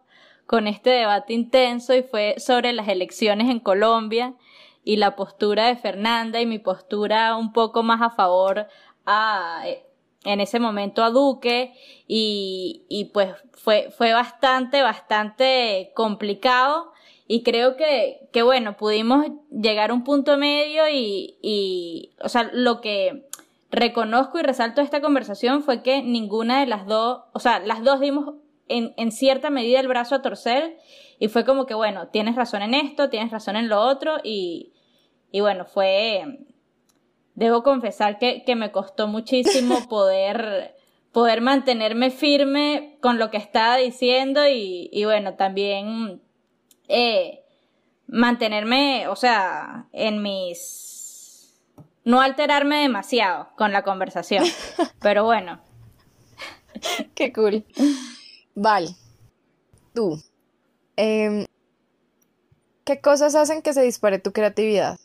[0.46, 4.34] con este debate intenso y fue sobre las elecciones en Colombia
[4.82, 8.66] y la postura de Fernanda y mi postura un poco más a favor
[9.04, 9.64] a
[10.24, 11.74] en ese momento a Duque
[12.06, 16.92] y, y pues fue, fue bastante, bastante complicado.
[17.26, 22.50] Y creo que, que bueno, pudimos llegar a un punto medio y, y, o sea,
[22.54, 23.28] lo que
[23.70, 27.84] reconozco y resalto de esta conversación fue que ninguna de las dos, o sea, las
[27.84, 28.36] dos dimos
[28.68, 30.78] en, en cierta medida el brazo a torcer
[31.18, 34.72] y fue como que, bueno, tienes razón en esto, tienes razón en lo otro y,
[35.30, 36.46] y bueno, fue,
[37.38, 40.74] debo confesar que, que me costó muchísimo poder,
[41.12, 46.20] poder mantenerme firme con lo que estaba diciendo y, y bueno, también
[46.88, 47.44] eh,
[48.08, 51.54] mantenerme, o sea, en mis...
[52.04, 54.44] no alterarme demasiado con la conversación.
[55.00, 55.60] Pero bueno,
[57.14, 57.64] qué cool.
[58.56, 58.88] Vale.
[59.94, 60.20] Tú.
[60.96, 61.46] Em,
[62.82, 64.98] ¿Qué cosas hacen que se dispare tu creatividad?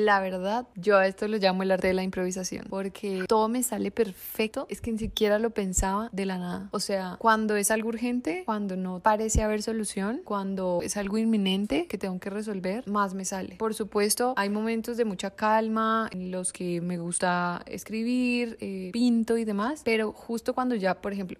[0.00, 3.62] La verdad, yo a esto lo llamo el arte de la improvisación, porque todo me
[3.62, 6.70] sale perfecto, es que ni siquiera lo pensaba de la nada.
[6.72, 11.86] O sea, cuando es algo urgente, cuando no parece haber solución, cuando es algo inminente
[11.86, 13.56] que tengo que resolver, más me sale.
[13.56, 19.36] Por supuesto, hay momentos de mucha calma en los que me gusta escribir, eh, pinto
[19.36, 21.38] y demás, pero justo cuando ya, por ejemplo,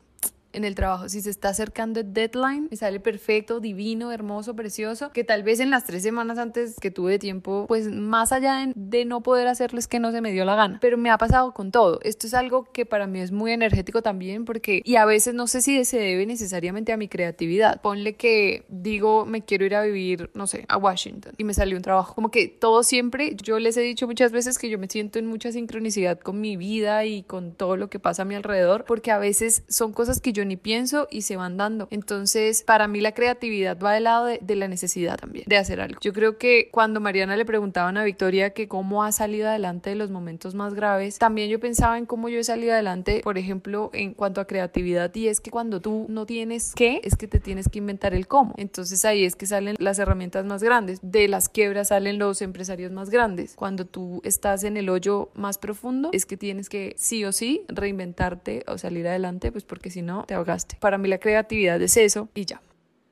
[0.53, 1.09] en el trabajo.
[1.09, 5.61] Si se está acercando el deadline, me sale perfecto, divino, hermoso, precioso, que tal vez
[5.61, 9.79] en las tres semanas antes que tuve tiempo, pues más allá de, no poder hacerlo
[9.79, 10.79] es que no se me dio la gana.
[10.81, 12.01] Pero me ha pasado con todo.
[12.03, 15.47] Esto es algo que para mí es muy energético también porque, y a veces no
[15.47, 17.81] sé si se debe necesariamente a mi creatividad.
[17.81, 21.77] Ponle que digo, me quiero ir a vivir, no sé, a Washington y me salió
[21.77, 22.15] un trabajo.
[22.15, 25.27] Como que todo siempre, yo les he dicho muchas veces que yo me siento en
[25.27, 29.11] mucha sincronicidad con mi vida y con todo lo que pasa a mi alrededor porque
[29.11, 31.89] a veces son cosas que yo ni pienso y se van dando.
[31.91, 35.99] Entonces, para mí la creatividad va del lado de, la necesidad también de hacer algo.
[36.01, 39.97] Yo creo que cuando Mariana le preguntaban a Victoria que cómo ha salido adelante de
[39.97, 43.91] los momentos más graves, también yo pensaba en cómo yo he salido adelante, por ejemplo,
[43.93, 47.41] en cuanto a creatividad y es que cuando tú no tienes qué, es que te
[47.41, 48.55] tienes que inventar el cómo.
[48.57, 50.99] Entonces ahí es que salen las herramientas más grandes.
[51.03, 53.55] De las quiebras salen los empresarios más grandes.
[53.55, 57.63] Cuando tú estás en el hoyo más profundo, es que tienes que sí o sí
[57.69, 60.77] reinventarte o salir adelante, pues porque si no te ahogaste.
[60.79, 62.63] Para mí la creatividad es eso y ya.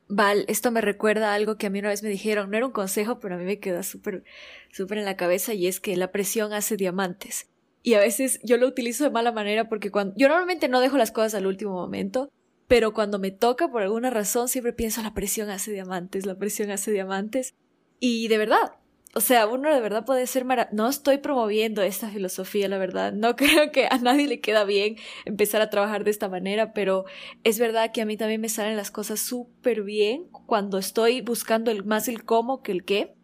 [0.07, 2.71] Val, esto me recuerda algo que a mí una vez me dijeron, no era un
[2.71, 4.23] consejo, pero a mí me queda súper,
[4.71, 7.49] súper en la cabeza y es que la presión hace diamantes.
[7.83, 10.97] Y a veces yo lo utilizo de mala manera porque cuando yo normalmente no dejo
[10.97, 12.31] las cosas al último momento,
[12.69, 16.71] pero cuando me toca por alguna razón siempre pienso la presión hace diamantes, la presión
[16.71, 17.57] hace diamantes.
[17.99, 18.77] Y de verdad,
[19.19, 20.77] o sea, uno de verdad puede ser maravilloso.
[20.77, 23.13] No estoy promoviendo esta filosofía, la verdad.
[23.13, 27.05] No creo que a nadie le queda bien empezar a trabajar de esta manera, pero
[27.43, 31.75] es verdad que a mí también me salen las cosas súper bien cuando estoy buscando
[31.85, 33.17] más el cómo que el qué.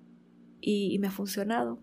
[0.60, 1.78] y me ha funcionado.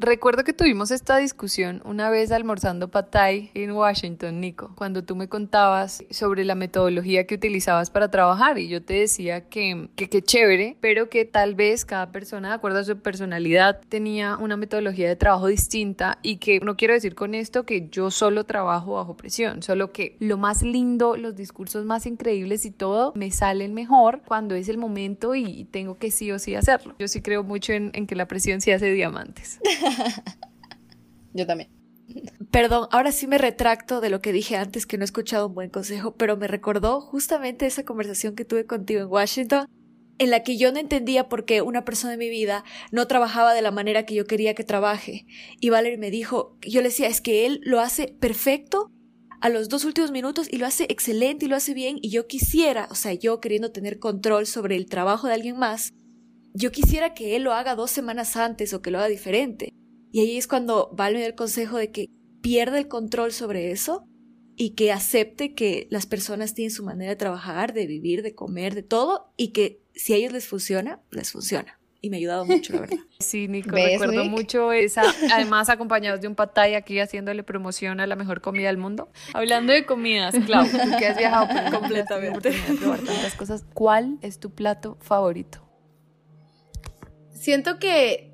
[0.00, 5.28] Recuerdo que tuvimos esta discusión una vez almorzando patay en Washington, Nico, cuando tú me
[5.28, 10.78] contabas sobre la metodología que utilizabas para trabajar y yo te decía que que, chévere,
[10.80, 15.16] pero que tal vez cada persona, de acuerdo a su personalidad, tenía una metodología de
[15.16, 19.62] trabajo distinta y que no quiero decir con esto que yo solo trabajo bajo presión,
[19.62, 24.54] solo que lo más lindo, los discursos más increíbles y todo me salen mejor cuando
[24.54, 26.94] es el momento y tengo que sí o sí hacerlo.
[26.98, 29.60] Yo sí creo mucho en, en que la presión sí hace diamantes.
[31.34, 31.70] Yo también.
[32.50, 35.54] Perdón, ahora sí me retracto de lo que dije antes, que no he escuchado un
[35.54, 39.66] buen consejo, pero me recordó justamente esa conversación que tuve contigo en Washington,
[40.18, 43.54] en la que yo no entendía por qué una persona en mi vida no trabajaba
[43.54, 45.26] de la manera que yo quería que trabaje.
[45.60, 48.90] Y Valerie me dijo, yo le decía, es que él lo hace perfecto
[49.40, 52.26] a los dos últimos minutos y lo hace excelente y lo hace bien y yo
[52.26, 55.92] quisiera, o sea, yo queriendo tener control sobre el trabajo de alguien más,
[56.52, 59.72] yo quisiera que él lo haga dos semanas antes o que lo haga diferente.
[60.12, 62.06] Y ahí es cuando vale el consejo de que
[62.42, 64.06] pierda el control sobre eso
[64.56, 68.74] y que acepte que las personas tienen su manera de trabajar, de vivir, de comer,
[68.74, 71.80] de todo, y que si a ellos les funciona, les funciona.
[72.02, 72.98] Y me ha ayudado mucho, la verdad.
[73.20, 78.16] Sí, Nico, recuerdo mucho esa, además acompañados de un patay aquí haciéndole promoción a la
[78.16, 79.10] mejor comida del mundo.
[79.34, 84.54] Hablando de comidas, Clau, tú que has viajado completamente, probar tantas cosas, ¿cuál es tu
[84.54, 85.66] plato favorito?
[87.32, 88.29] Siento que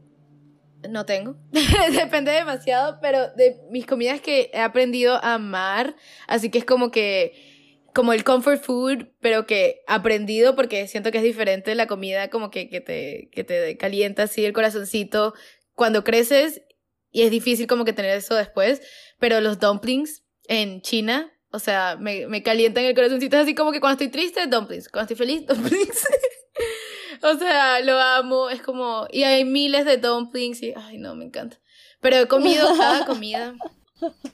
[0.88, 1.36] no tengo.
[1.92, 5.96] Depende demasiado, pero de mis comidas que he aprendido a amar.
[6.26, 7.54] Así que es como que.
[7.94, 12.50] Como el comfort food, pero que aprendido porque siento que es diferente la comida, como
[12.50, 15.32] que, que, te, que te calienta así el corazoncito
[15.74, 16.60] cuando creces
[17.10, 18.82] y es difícil como que tener eso después.
[19.18, 23.80] Pero los dumplings en China, o sea, me, me calientan el corazoncito así como que
[23.80, 24.90] cuando estoy triste, dumplings.
[24.90, 26.06] Cuando estoy feliz, dumplings.
[27.22, 29.06] O sea, lo amo, es como...
[29.10, 30.72] Y hay miles de dumplings y...
[30.76, 31.58] Ay, no, me encanta.
[32.00, 33.54] Pero he comido cada comida.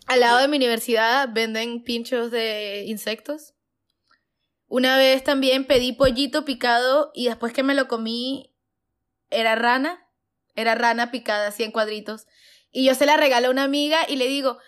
[0.07, 3.55] Al lado de mi universidad venden pinchos de insectos.
[4.69, 8.55] Una vez también pedí pollito picado y después que me lo comí
[9.31, 10.07] era rana.
[10.55, 12.27] Era rana picada así en cuadritos.
[12.71, 14.59] Y yo se la regalo a una amiga y le digo,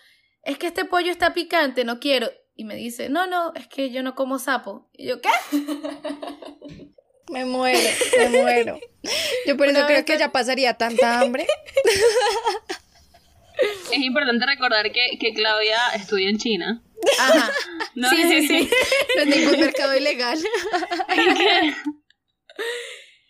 [0.43, 2.29] es que este pollo está picante, no quiero.
[2.55, 4.89] Y me dice, no, no, es que yo no como sapo.
[4.93, 5.29] Y yo, ¿qué?
[7.29, 8.79] Me muero, me muero.
[9.45, 11.47] Yo por eso creo que ya pasaría tanta hambre.
[13.91, 16.83] Es importante recordar que, que Claudia estudia en China.
[17.19, 17.53] Ajá.
[18.09, 18.69] sí, sí, sí.
[19.15, 20.37] No es ningún mercado ilegal.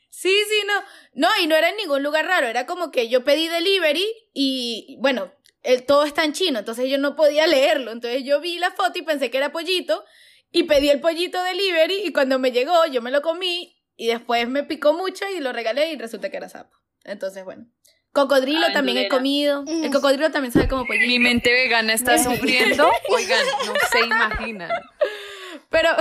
[0.10, 0.74] Sí, sí, no.
[1.14, 2.48] No, y no era en ningún lugar raro.
[2.48, 5.32] Era como que yo pedí delivery y, bueno,
[5.62, 7.92] el, todo está en chino, entonces yo no podía leerlo.
[7.92, 10.04] Entonces yo vi la foto y pensé que era pollito
[10.52, 14.48] y pedí el pollito delivery y cuando me llegó yo me lo comí y después
[14.48, 16.76] me picó mucho y lo regalé y resulta que era sapo.
[17.04, 17.68] Entonces, bueno,
[18.16, 19.66] Cocodrilo también he comido.
[19.68, 21.06] El cocodrilo también sabe como pollito.
[21.06, 22.90] Mi mente vegana está sufriendo.
[23.10, 24.72] Oigan, no se imaginan.
[25.70, 25.90] Pero.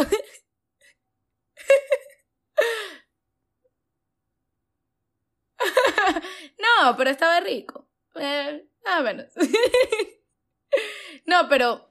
[6.59, 7.90] no, pero estaba rico.
[8.14, 9.33] Eh, ah, menos.
[11.26, 11.90] no, pero.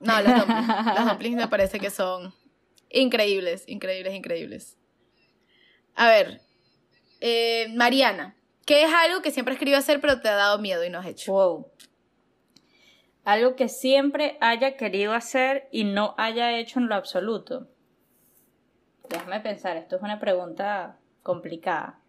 [0.00, 0.68] No, los dumplings.
[0.96, 2.34] Los dumplings me parece que son
[2.90, 4.76] increíbles, increíbles, increíbles.
[5.94, 6.40] A ver.
[7.20, 10.84] eh, Mariana, ¿qué es algo que siempre has querido hacer pero te ha dado miedo
[10.84, 11.32] y no has hecho?
[11.32, 11.70] Wow.
[13.24, 17.68] Algo que siempre haya querido hacer y no haya hecho en lo absoluto.
[19.08, 22.00] Déjame pensar, esto es una pregunta complicada.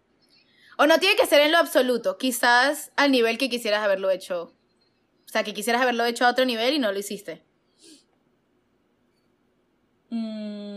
[0.78, 4.54] O no tiene que ser en lo absoluto, quizás al nivel que quisieras haberlo hecho.
[5.26, 7.42] O sea, que quisieras haberlo hecho a otro nivel y no lo hiciste.
[10.10, 10.71] Mm.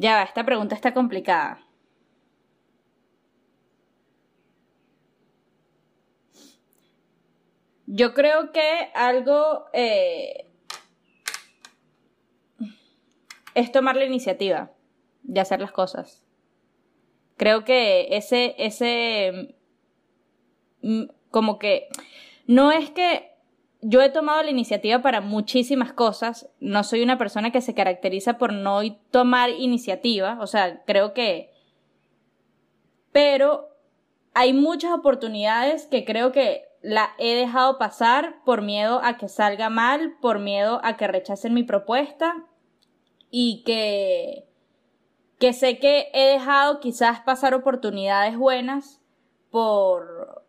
[0.00, 1.60] Ya va, esta pregunta está complicada.
[7.84, 10.46] Yo creo que algo eh,
[13.54, 14.72] es tomar la iniciativa
[15.22, 16.24] de hacer las cosas.
[17.36, 19.54] Creo que ese, ese,
[20.80, 21.88] mm, como que,
[22.46, 23.29] no es que
[23.82, 28.38] yo he tomado la iniciativa para muchísimas cosas, no soy una persona que se caracteriza
[28.38, 31.52] por no tomar iniciativa, o sea, creo que,
[33.12, 33.68] pero
[34.34, 39.68] hay muchas oportunidades que creo que la he dejado pasar por miedo a que salga
[39.68, 42.46] mal, por miedo a que rechacen mi propuesta
[43.30, 44.46] y que
[45.38, 49.00] que sé que he dejado quizás pasar oportunidades buenas
[49.50, 50.39] por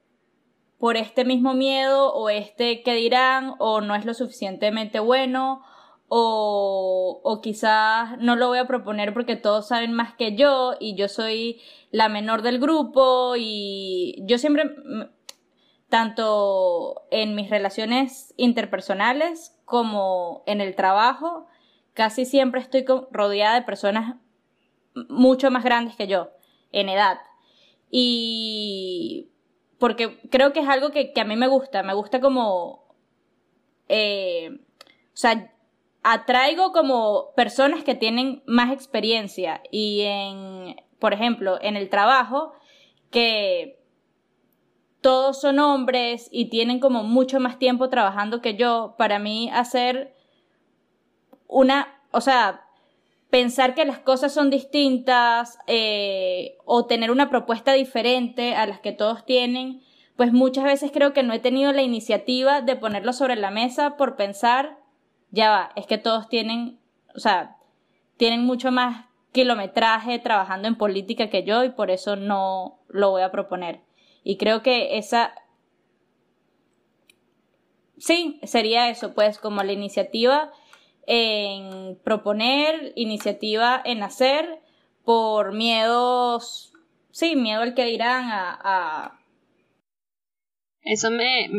[0.81, 5.61] por este mismo miedo o este que dirán o no es lo suficientemente bueno
[6.07, 10.95] o, o quizás no lo voy a proponer porque todos saben más que yo y
[10.95, 15.03] yo soy la menor del grupo y yo siempre mm,
[15.87, 21.45] tanto en mis relaciones interpersonales como en el trabajo,
[21.93, 24.15] casi siempre estoy rodeada de personas
[25.09, 26.29] mucho más grandes que yo
[26.71, 27.19] en edad.
[27.91, 29.30] Y
[29.81, 32.85] porque creo que es algo que, a mí me gusta, me gusta como,
[33.89, 34.59] eh,
[35.07, 35.51] o sea,
[36.03, 42.53] atraigo como personas que tienen más experiencia y en, por ejemplo, en el trabajo,
[43.09, 43.79] que
[45.01, 50.13] todos son hombres y tienen como mucho más tiempo trabajando que yo, para mí hacer
[51.47, 52.67] una, o sea,
[53.31, 58.91] pensar que las cosas son distintas eh, o tener una propuesta diferente a las que
[58.91, 59.81] todos tienen,
[60.17, 63.95] pues muchas veces creo que no he tenido la iniciativa de ponerlo sobre la mesa
[63.95, 64.77] por pensar,
[65.31, 66.77] ya va, es que todos tienen,
[67.15, 67.55] o sea,
[68.17, 73.21] tienen mucho más kilometraje trabajando en política que yo y por eso no lo voy
[73.21, 73.79] a proponer.
[74.23, 75.33] Y creo que esa...
[77.97, 80.51] Sí, sería eso, pues como la iniciativa
[81.07, 84.59] en proponer, iniciativa en hacer,
[85.03, 86.73] por miedos,
[87.11, 89.17] sí, miedo al que dirán, a,
[90.83, 91.49] Eso me.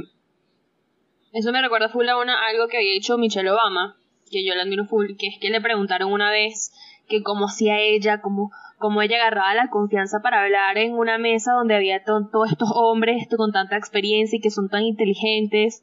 [1.32, 3.96] Eso me recuerda full a una, algo que había dicho Michelle Obama,
[4.30, 6.72] que yo la admiro full, que es que le preguntaron una vez
[7.08, 11.52] que cómo hacía ella, cómo, cómo ella agarraba la confianza para hablar en una mesa
[11.52, 15.82] donde había to- todos estos hombres con tanta experiencia y que son tan inteligentes.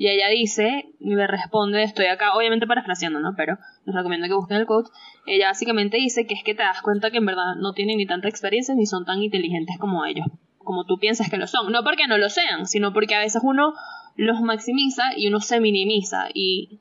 [0.00, 3.34] Y ella dice, y le responde, estoy acá, obviamente parafraseando, ¿no?
[3.36, 4.90] Pero les recomiendo que busquen el quote.
[5.26, 8.06] Ella básicamente dice que es que te das cuenta que en verdad no tienen ni
[8.06, 10.26] tanta experiencia ni son tan inteligentes como ellos,
[10.58, 11.72] como tú piensas que lo son.
[11.72, 13.74] No porque no lo sean, sino porque a veces uno
[14.14, 16.28] los maximiza y uno se minimiza.
[16.32, 16.78] Y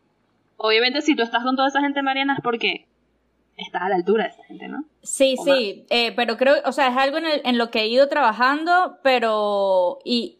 [0.57, 2.85] obviamente si tú estás con toda esa gente, Mariana, es porque
[3.57, 4.85] estás a la altura de esa gente, ¿no?
[5.01, 7.87] Sí, sí, eh, pero creo, o sea, es algo en, el- en lo que he
[7.87, 10.37] ido trabajando, pero y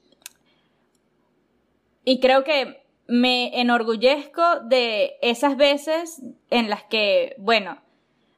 [2.10, 7.82] y creo que me enorgullezco de esas veces en las que, bueno,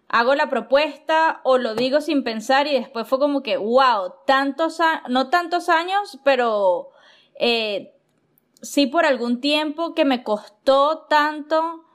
[0.07, 4.79] hago la propuesta o lo digo sin pensar y después fue como que, wow, tantos,
[5.07, 6.89] no tantos años, pero
[7.35, 7.93] eh,
[8.59, 11.85] sí por algún tiempo que me costó tanto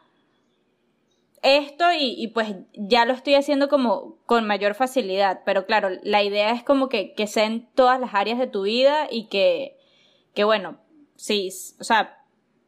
[1.42, 6.22] esto y, y pues ya lo estoy haciendo como con mayor facilidad, pero claro, la
[6.22, 9.76] idea es como que, que sea en todas las áreas de tu vida y que,
[10.34, 10.78] que bueno,
[11.16, 11.50] sí,
[11.80, 12.24] o sea,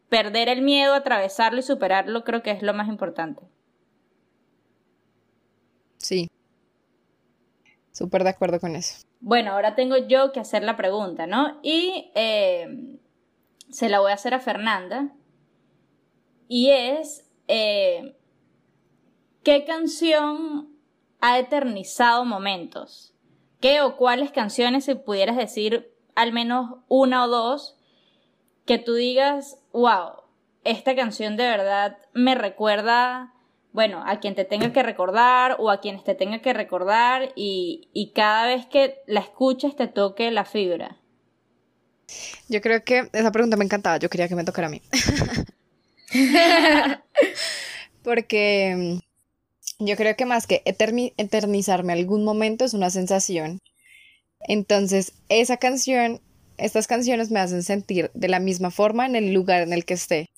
[0.08, 3.42] perder el miedo, atravesarlo y superarlo creo que es lo más importante.
[5.98, 6.28] Sí.
[7.92, 9.06] Súper de acuerdo con eso.
[9.20, 11.58] Bueno, ahora tengo yo que hacer la pregunta, ¿no?
[11.62, 12.98] Y eh,
[13.70, 15.12] se la voy a hacer a Fernanda.
[16.48, 18.16] Y es, eh,
[19.42, 20.68] ¿qué canción
[21.20, 23.14] ha eternizado momentos?
[23.60, 27.75] ¿Qué o cuáles canciones, si pudieras decir al menos una o dos,
[28.66, 30.22] que tú digas, wow,
[30.64, 33.32] esta canción de verdad me recuerda,
[33.72, 37.88] bueno, a quien te tenga que recordar o a quienes te tenga que recordar y,
[37.92, 40.96] y cada vez que la escuches te toque la fibra?
[42.48, 44.82] Yo creo que esa pregunta me encantaba, yo quería que me tocara a mí.
[48.02, 49.00] Porque
[49.78, 53.60] yo creo que más que eternizarme algún momento es una sensación.
[54.40, 56.20] Entonces, esa canción,
[56.58, 59.94] estas canciones me hacen sentir de la misma forma en el lugar en el que
[59.94, 60.30] esté.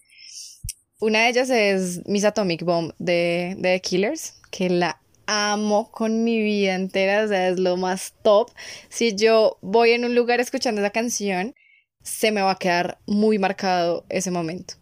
[1.00, 6.42] Una de ellas es Miss Atomic Bomb de, The Killers, que la amo con mi
[6.42, 8.50] vida entera, o sea, es lo más top.
[8.88, 11.54] Si yo voy en un lugar escuchando esa canción,
[12.02, 14.74] se me va a quedar muy marcado ese momento.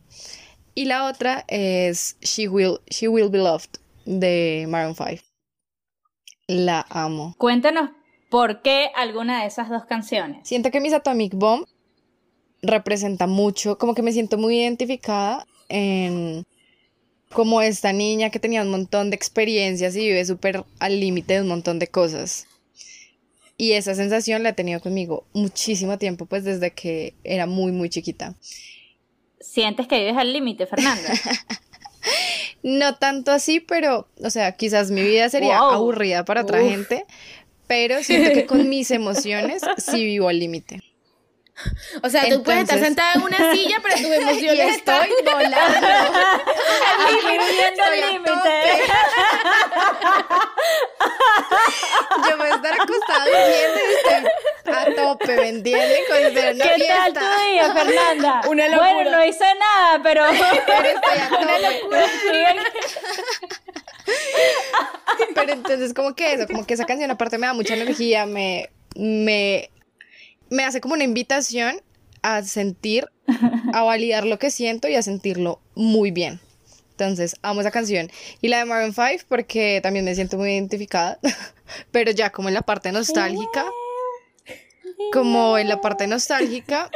[0.75, 5.23] Y la otra es She Will, She Will Be Loved de Maroon 5.
[6.47, 7.35] La amo.
[7.39, 7.91] Cuéntanos
[8.29, 10.47] por qué alguna de esas dos canciones.
[10.47, 11.67] Siento que Miss Atomic Bomb
[12.63, 16.45] representa mucho, como que me siento muy identificada en
[17.33, 21.43] como esta niña que tenía un montón de experiencias y vive súper al límite de
[21.43, 22.47] un montón de cosas.
[23.59, 27.89] Y esa sensación la he tenido conmigo muchísimo tiempo, pues desde que era muy, muy
[27.89, 28.35] chiquita.
[29.41, 31.13] ¿Sientes que vives al límite, Fernanda?
[32.63, 37.07] no tanto así, pero, o sea, quizás mi vida sería aburrida para otra gente,
[37.67, 40.83] pero siento que con mis emociones sí vivo al límite.
[42.03, 45.57] O sea, tú puedes estar sentada en una silla, pero tus emociones estoy volando.
[45.57, 45.81] Al
[47.15, 48.27] límite.
[52.29, 54.15] Yo voy a estar acostada durmiendo y estoy
[54.75, 56.01] a tope, ¿me entienden?
[56.09, 56.97] Con ¿Qué fiesta.
[56.97, 58.43] tal tu día, Fernanda?
[58.49, 58.93] Una locura.
[58.93, 60.25] Bueno, no hice nada, pero...
[60.67, 62.07] Pero estoy a Una locura.
[65.35, 68.71] Pero entonces como que eso, como que esa canción aparte me da mucha energía, me,
[68.97, 69.71] me,
[70.51, 71.81] me hace como una invitación
[72.23, 73.09] a sentir,
[73.73, 76.41] a validar lo que siento y a sentirlo muy bien.
[76.91, 78.11] Entonces, amo esa canción.
[78.41, 81.19] Y la de Maroon 5 porque también me siento muy identificada,
[81.93, 83.67] pero ya como en la parte nostálgica,
[85.13, 86.91] como en la parte nostálgica,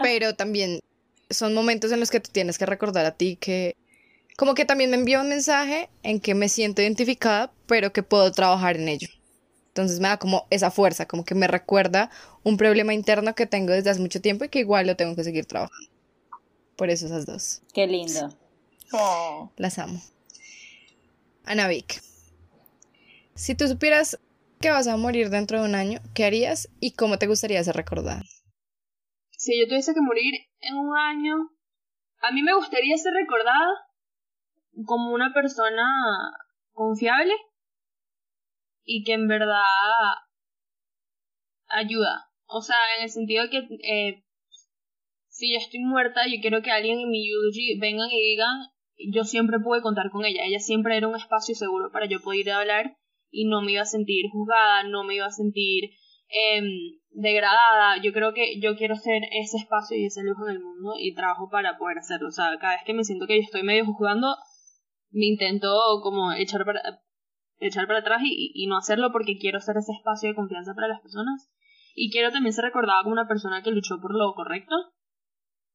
[0.00, 0.80] pero también
[1.28, 3.76] son momentos en los que tú tienes que recordar a ti que
[4.36, 8.30] como que también me envía un mensaje en que me siento identificada, pero que puedo
[8.32, 9.08] trabajar en ello.
[9.68, 12.10] Entonces me da como esa fuerza, como que me recuerda
[12.42, 15.24] un problema interno que tengo desde hace mucho tiempo y que igual lo tengo que
[15.24, 15.90] seguir trabajando.
[16.76, 17.62] Por eso esas dos.
[17.72, 18.36] Qué lindo.
[19.56, 20.02] Las amo.
[21.44, 22.02] Ana Vic.
[23.34, 24.18] Si tú supieras
[24.60, 27.76] que vas a morir dentro de un año, ¿qué harías y cómo te gustaría ser
[27.76, 28.22] recordada?
[29.30, 31.34] Si yo tuviese que morir en un año,
[32.20, 33.68] a mí me gustaría ser recordada
[34.86, 35.84] como una persona
[36.72, 37.34] confiable
[38.84, 39.62] y que en verdad
[41.68, 42.30] ayuda.
[42.46, 44.24] O sea, en el sentido de que eh,
[45.28, 48.66] si yo estoy muerta, yo quiero que alguien en mi eulogy vengan y digan,
[49.12, 50.44] yo siempre pude contar con ella.
[50.44, 52.96] Ella siempre era un espacio seguro para yo poder hablar
[53.30, 55.90] y no me iba a sentir juzgada, no me iba a sentir
[56.28, 58.02] em, degradada.
[58.02, 61.14] Yo creo que yo quiero ser ese espacio y ese lujo en el mundo y
[61.14, 62.28] trabajo para poder hacerlo.
[62.28, 64.36] O sea, cada vez que me siento que yo estoy medio juzgando,
[65.10, 66.80] me intento como echar para,
[67.58, 71.00] echar para atrás y, no hacerlo porque quiero ser ese espacio de confianza para las
[71.00, 71.50] personas.
[71.94, 74.74] Y quiero también ser recordada como una persona que luchó por lo correcto,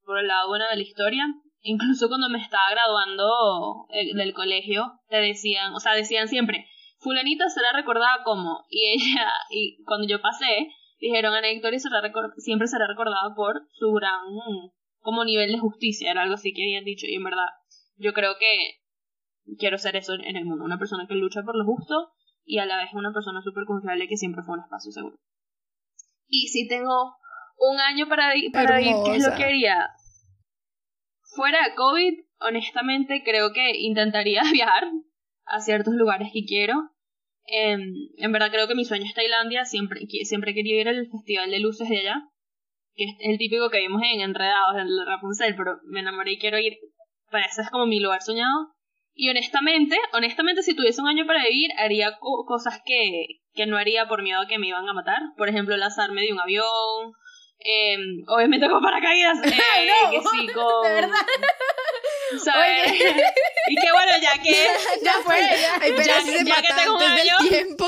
[0.04, 1.26] por el lado bueno de la historia.
[1.62, 6.68] Incluso cuando me estaba graduando eh, del colegio, te decían, o sea, decían siempre,
[7.00, 10.70] fulanita será recordada como, y ella, y cuando yo pasé,
[11.00, 12.02] dijeron, Ana Victoria será
[12.38, 14.22] siempre será recordada por su gran,
[15.00, 17.48] como nivel de justicia, era algo así que habían dicho, y en verdad,
[17.98, 18.85] yo creo que
[19.60, 22.12] quiero ser eso en el mundo, una persona que lucha por lo justo
[22.44, 25.16] y a la vez una persona súper confiable que siempre fue un espacio seguro.
[26.28, 27.16] Y si tengo
[27.58, 29.90] un año para, vi- para vivir, ¿qué es lo que haría?
[31.36, 34.86] Fuera de COVID, honestamente creo que intentaría viajar
[35.46, 36.92] a ciertos lugares que quiero.
[37.48, 37.82] Em,
[38.18, 41.52] en verdad creo que mi sueño es Tailandia, siempre, siempre he querido ir al Festival
[41.52, 42.30] de Luces de allá,
[42.96, 46.40] que es el típico que vimos en Enredados, en el Rapunzel, pero me enamoré y
[46.40, 46.78] quiero ir,
[47.30, 48.74] pues ese es como mi lugar soñado.
[49.18, 53.78] Y honestamente, honestamente si tuviese un año para vivir, haría co- cosas que, que no
[53.78, 55.20] haría por miedo a que me iban a matar.
[55.38, 57.14] Por ejemplo, lanzarme de un avión,
[57.60, 60.84] em, obviamente con paracaídas, eh, no, que sí, con...
[60.84, 61.26] de verdad.
[62.44, 62.92] ¿sabes?
[63.70, 64.68] y que bueno, ya que...
[65.04, 65.80] Ya fue, ya.
[65.80, 67.38] Que tengo un del año.
[67.48, 67.88] tiempo.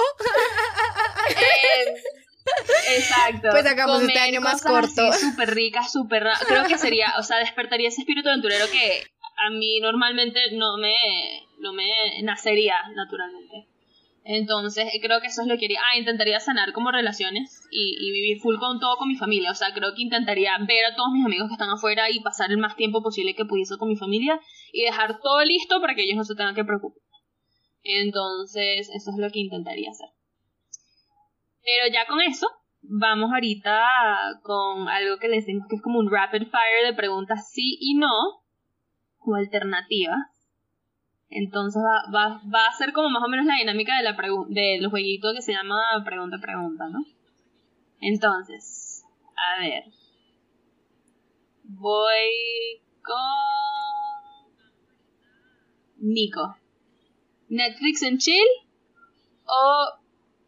[1.29, 3.49] Eh, exacto.
[3.51, 5.11] Pues hagamos este año más corto.
[5.13, 6.23] Súper ricas, súper.
[6.47, 9.03] Creo que sería, o sea, despertaría ese espíritu aventurero que
[9.37, 10.93] a mí normalmente no me,
[11.59, 11.87] no me
[12.23, 13.67] nacería naturalmente.
[14.29, 15.79] Entonces, creo que eso es lo que haría.
[15.79, 19.51] Ah, intentaría sanar como relaciones y, y, vivir full con todo con mi familia.
[19.51, 22.51] O sea, creo que intentaría ver a todos mis amigos que están afuera y pasar
[22.51, 24.37] el más tiempo posible que pudiese con mi familia
[24.73, 27.01] y dejar todo listo para que ellos no se tengan que preocupar.
[27.83, 30.09] Entonces, eso es lo que intentaría hacer.
[31.63, 32.47] Pero ya con eso,
[32.81, 33.87] vamos ahorita
[34.43, 37.95] con algo que le decimos que es como un rapid fire de preguntas sí y
[37.95, 38.41] no,
[39.27, 40.19] como alternativas.
[41.29, 44.15] Entonces va, va, va, a ser como más o menos la dinámica de, la
[44.47, 45.75] de los jueguitos que se llama
[46.05, 47.03] pregunta-pregunta, ¿no?
[47.99, 49.03] Entonces,
[49.35, 49.83] a ver.
[51.63, 53.17] Voy con...
[55.97, 56.55] Nico.
[57.49, 58.47] ¿Netflix en chill
[59.43, 59.89] o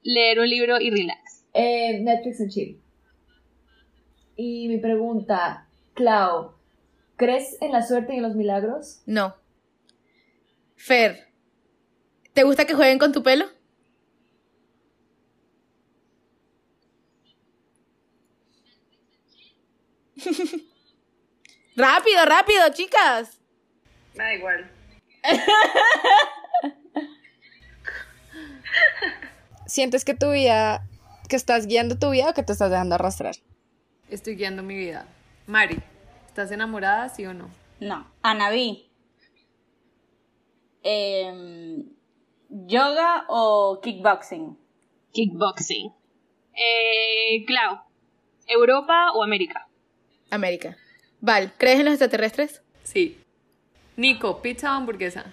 [0.03, 1.45] leer un libro y relax?
[1.53, 2.81] Eh, Netflix en chill.
[4.37, 6.58] Y mi pregunta, Clau,
[7.19, 9.03] ¿crees en la suerte y en los milagros?
[9.05, 9.35] No.
[10.77, 11.27] Fer,
[12.33, 13.45] ¿te gusta que jueguen con tu pelo?
[21.75, 23.37] rápido, rápido, chicas.
[24.15, 24.71] Me da igual.
[29.67, 30.87] ¿Sientes que tu vida,
[31.27, 33.35] que estás guiando tu vida o que te estás dejando arrastrar?
[34.09, 35.05] Estoy guiando mi vida.
[35.45, 35.83] Mari,
[36.29, 37.49] ¿estás enamorada, sí o no?
[37.79, 38.05] No.
[38.21, 38.89] Anaví,
[40.83, 41.83] eh,
[42.49, 44.57] ¿Yoga o kickboxing?
[45.11, 45.91] Kickboxing.
[46.53, 47.79] Eh, Clau,
[48.47, 49.67] ¿Europa o América?
[50.29, 50.77] América.
[51.19, 52.61] Val, ¿crees en los extraterrestres?
[52.83, 53.17] Sí.
[53.97, 55.25] Nico, ¿pizza o hamburguesa?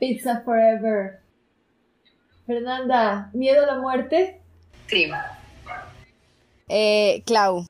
[0.00, 1.20] Pizza forever.
[2.46, 4.40] Fernanda, ¿miedo a la muerte?
[4.86, 5.10] Sí.
[6.68, 7.66] Eh, Clau,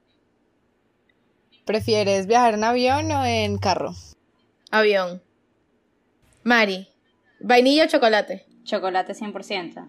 [1.69, 3.93] ¿prefieres viajar en avión o en carro?
[4.71, 5.23] Avión.
[6.43, 6.89] Mari,
[7.41, 8.47] ¿Vainilla o chocolate?
[8.65, 9.87] Chocolate 100%.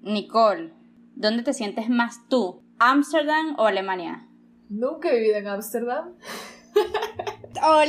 [0.00, 0.72] Nicole,
[1.14, 2.62] ¿dónde te sientes más tú?
[2.78, 4.26] ¿Ámsterdam o Alemania?
[4.70, 6.14] Nunca he vivido en Ámsterdam.
[7.56, 7.82] No,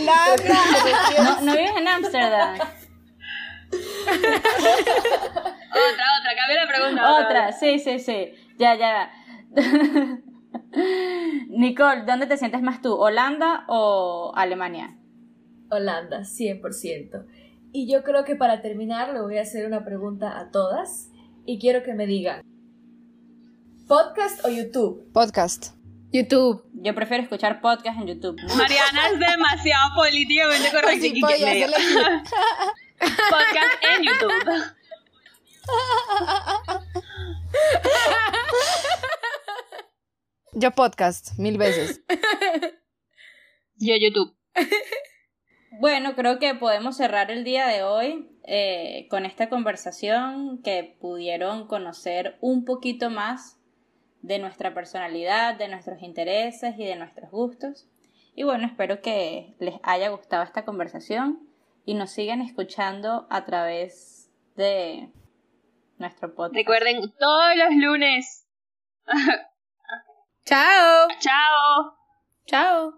[1.42, 2.54] no vives en Ámsterdam.
[2.56, 2.72] otra,
[5.70, 7.20] otra, cambia la pregunta.
[7.20, 8.34] Otra, sí, sí, sí.
[8.58, 9.12] Ya, ya.
[11.50, 12.94] Nicole, ¿dónde te sientes más tú?
[12.94, 14.98] ¿Holanda o Alemania?
[15.70, 17.26] Holanda, 100%.
[17.72, 21.10] Y yo creo que para terminar le voy a hacer una pregunta a todas
[21.46, 22.42] y quiero que me digan,
[23.88, 25.12] ¿podcast o YouTube?
[25.14, 25.78] Podcast.
[26.12, 26.64] YouTube.
[26.74, 28.38] Yo prefiero escuchar podcast en YouTube.
[28.58, 31.02] Mariana es demasiado políticamente correcta.
[31.02, 31.22] Sí,
[33.00, 34.64] podcast en YouTube.
[40.54, 42.04] Yo podcast, mil veces.
[43.76, 44.36] Yo YouTube.
[45.80, 51.68] Bueno, creo que podemos cerrar el día de hoy eh, con esta conversación que pudieron
[51.68, 53.60] conocer un poquito más
[54.24, 57.88] de nuestra personalidad, de nuestros intereses y de nuestros gustos.
[58.34, 61.48] Y bueno, espero que les haya gustado esta conversación
[61.86, 65.12] y nos sigan escuchando a través de
[66.00, 66.56] nuestro podcast.
[66.56, 68.48] Recuerden, todos los lunes.
[70.48, 71.08] Chao.
[71.20, 71.98] Chao.
[72.46, 72.94] Chao.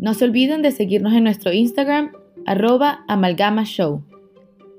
[0.00, 2.10] No se olviden de seguirnos en nuestro Instagram,
[2.44, 4.02] arroba amalgamashow.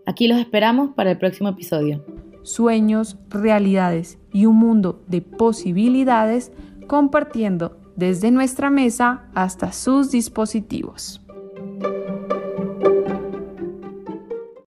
[0.05, 2.05] Aquí los esperamos para el próximo episodio.
[2.41, 6.51] Sueños, realidades y un mundo de posibilidades
[6.87, 11.22] compartiendo desde nuestra mesa hasta sus dispositivos.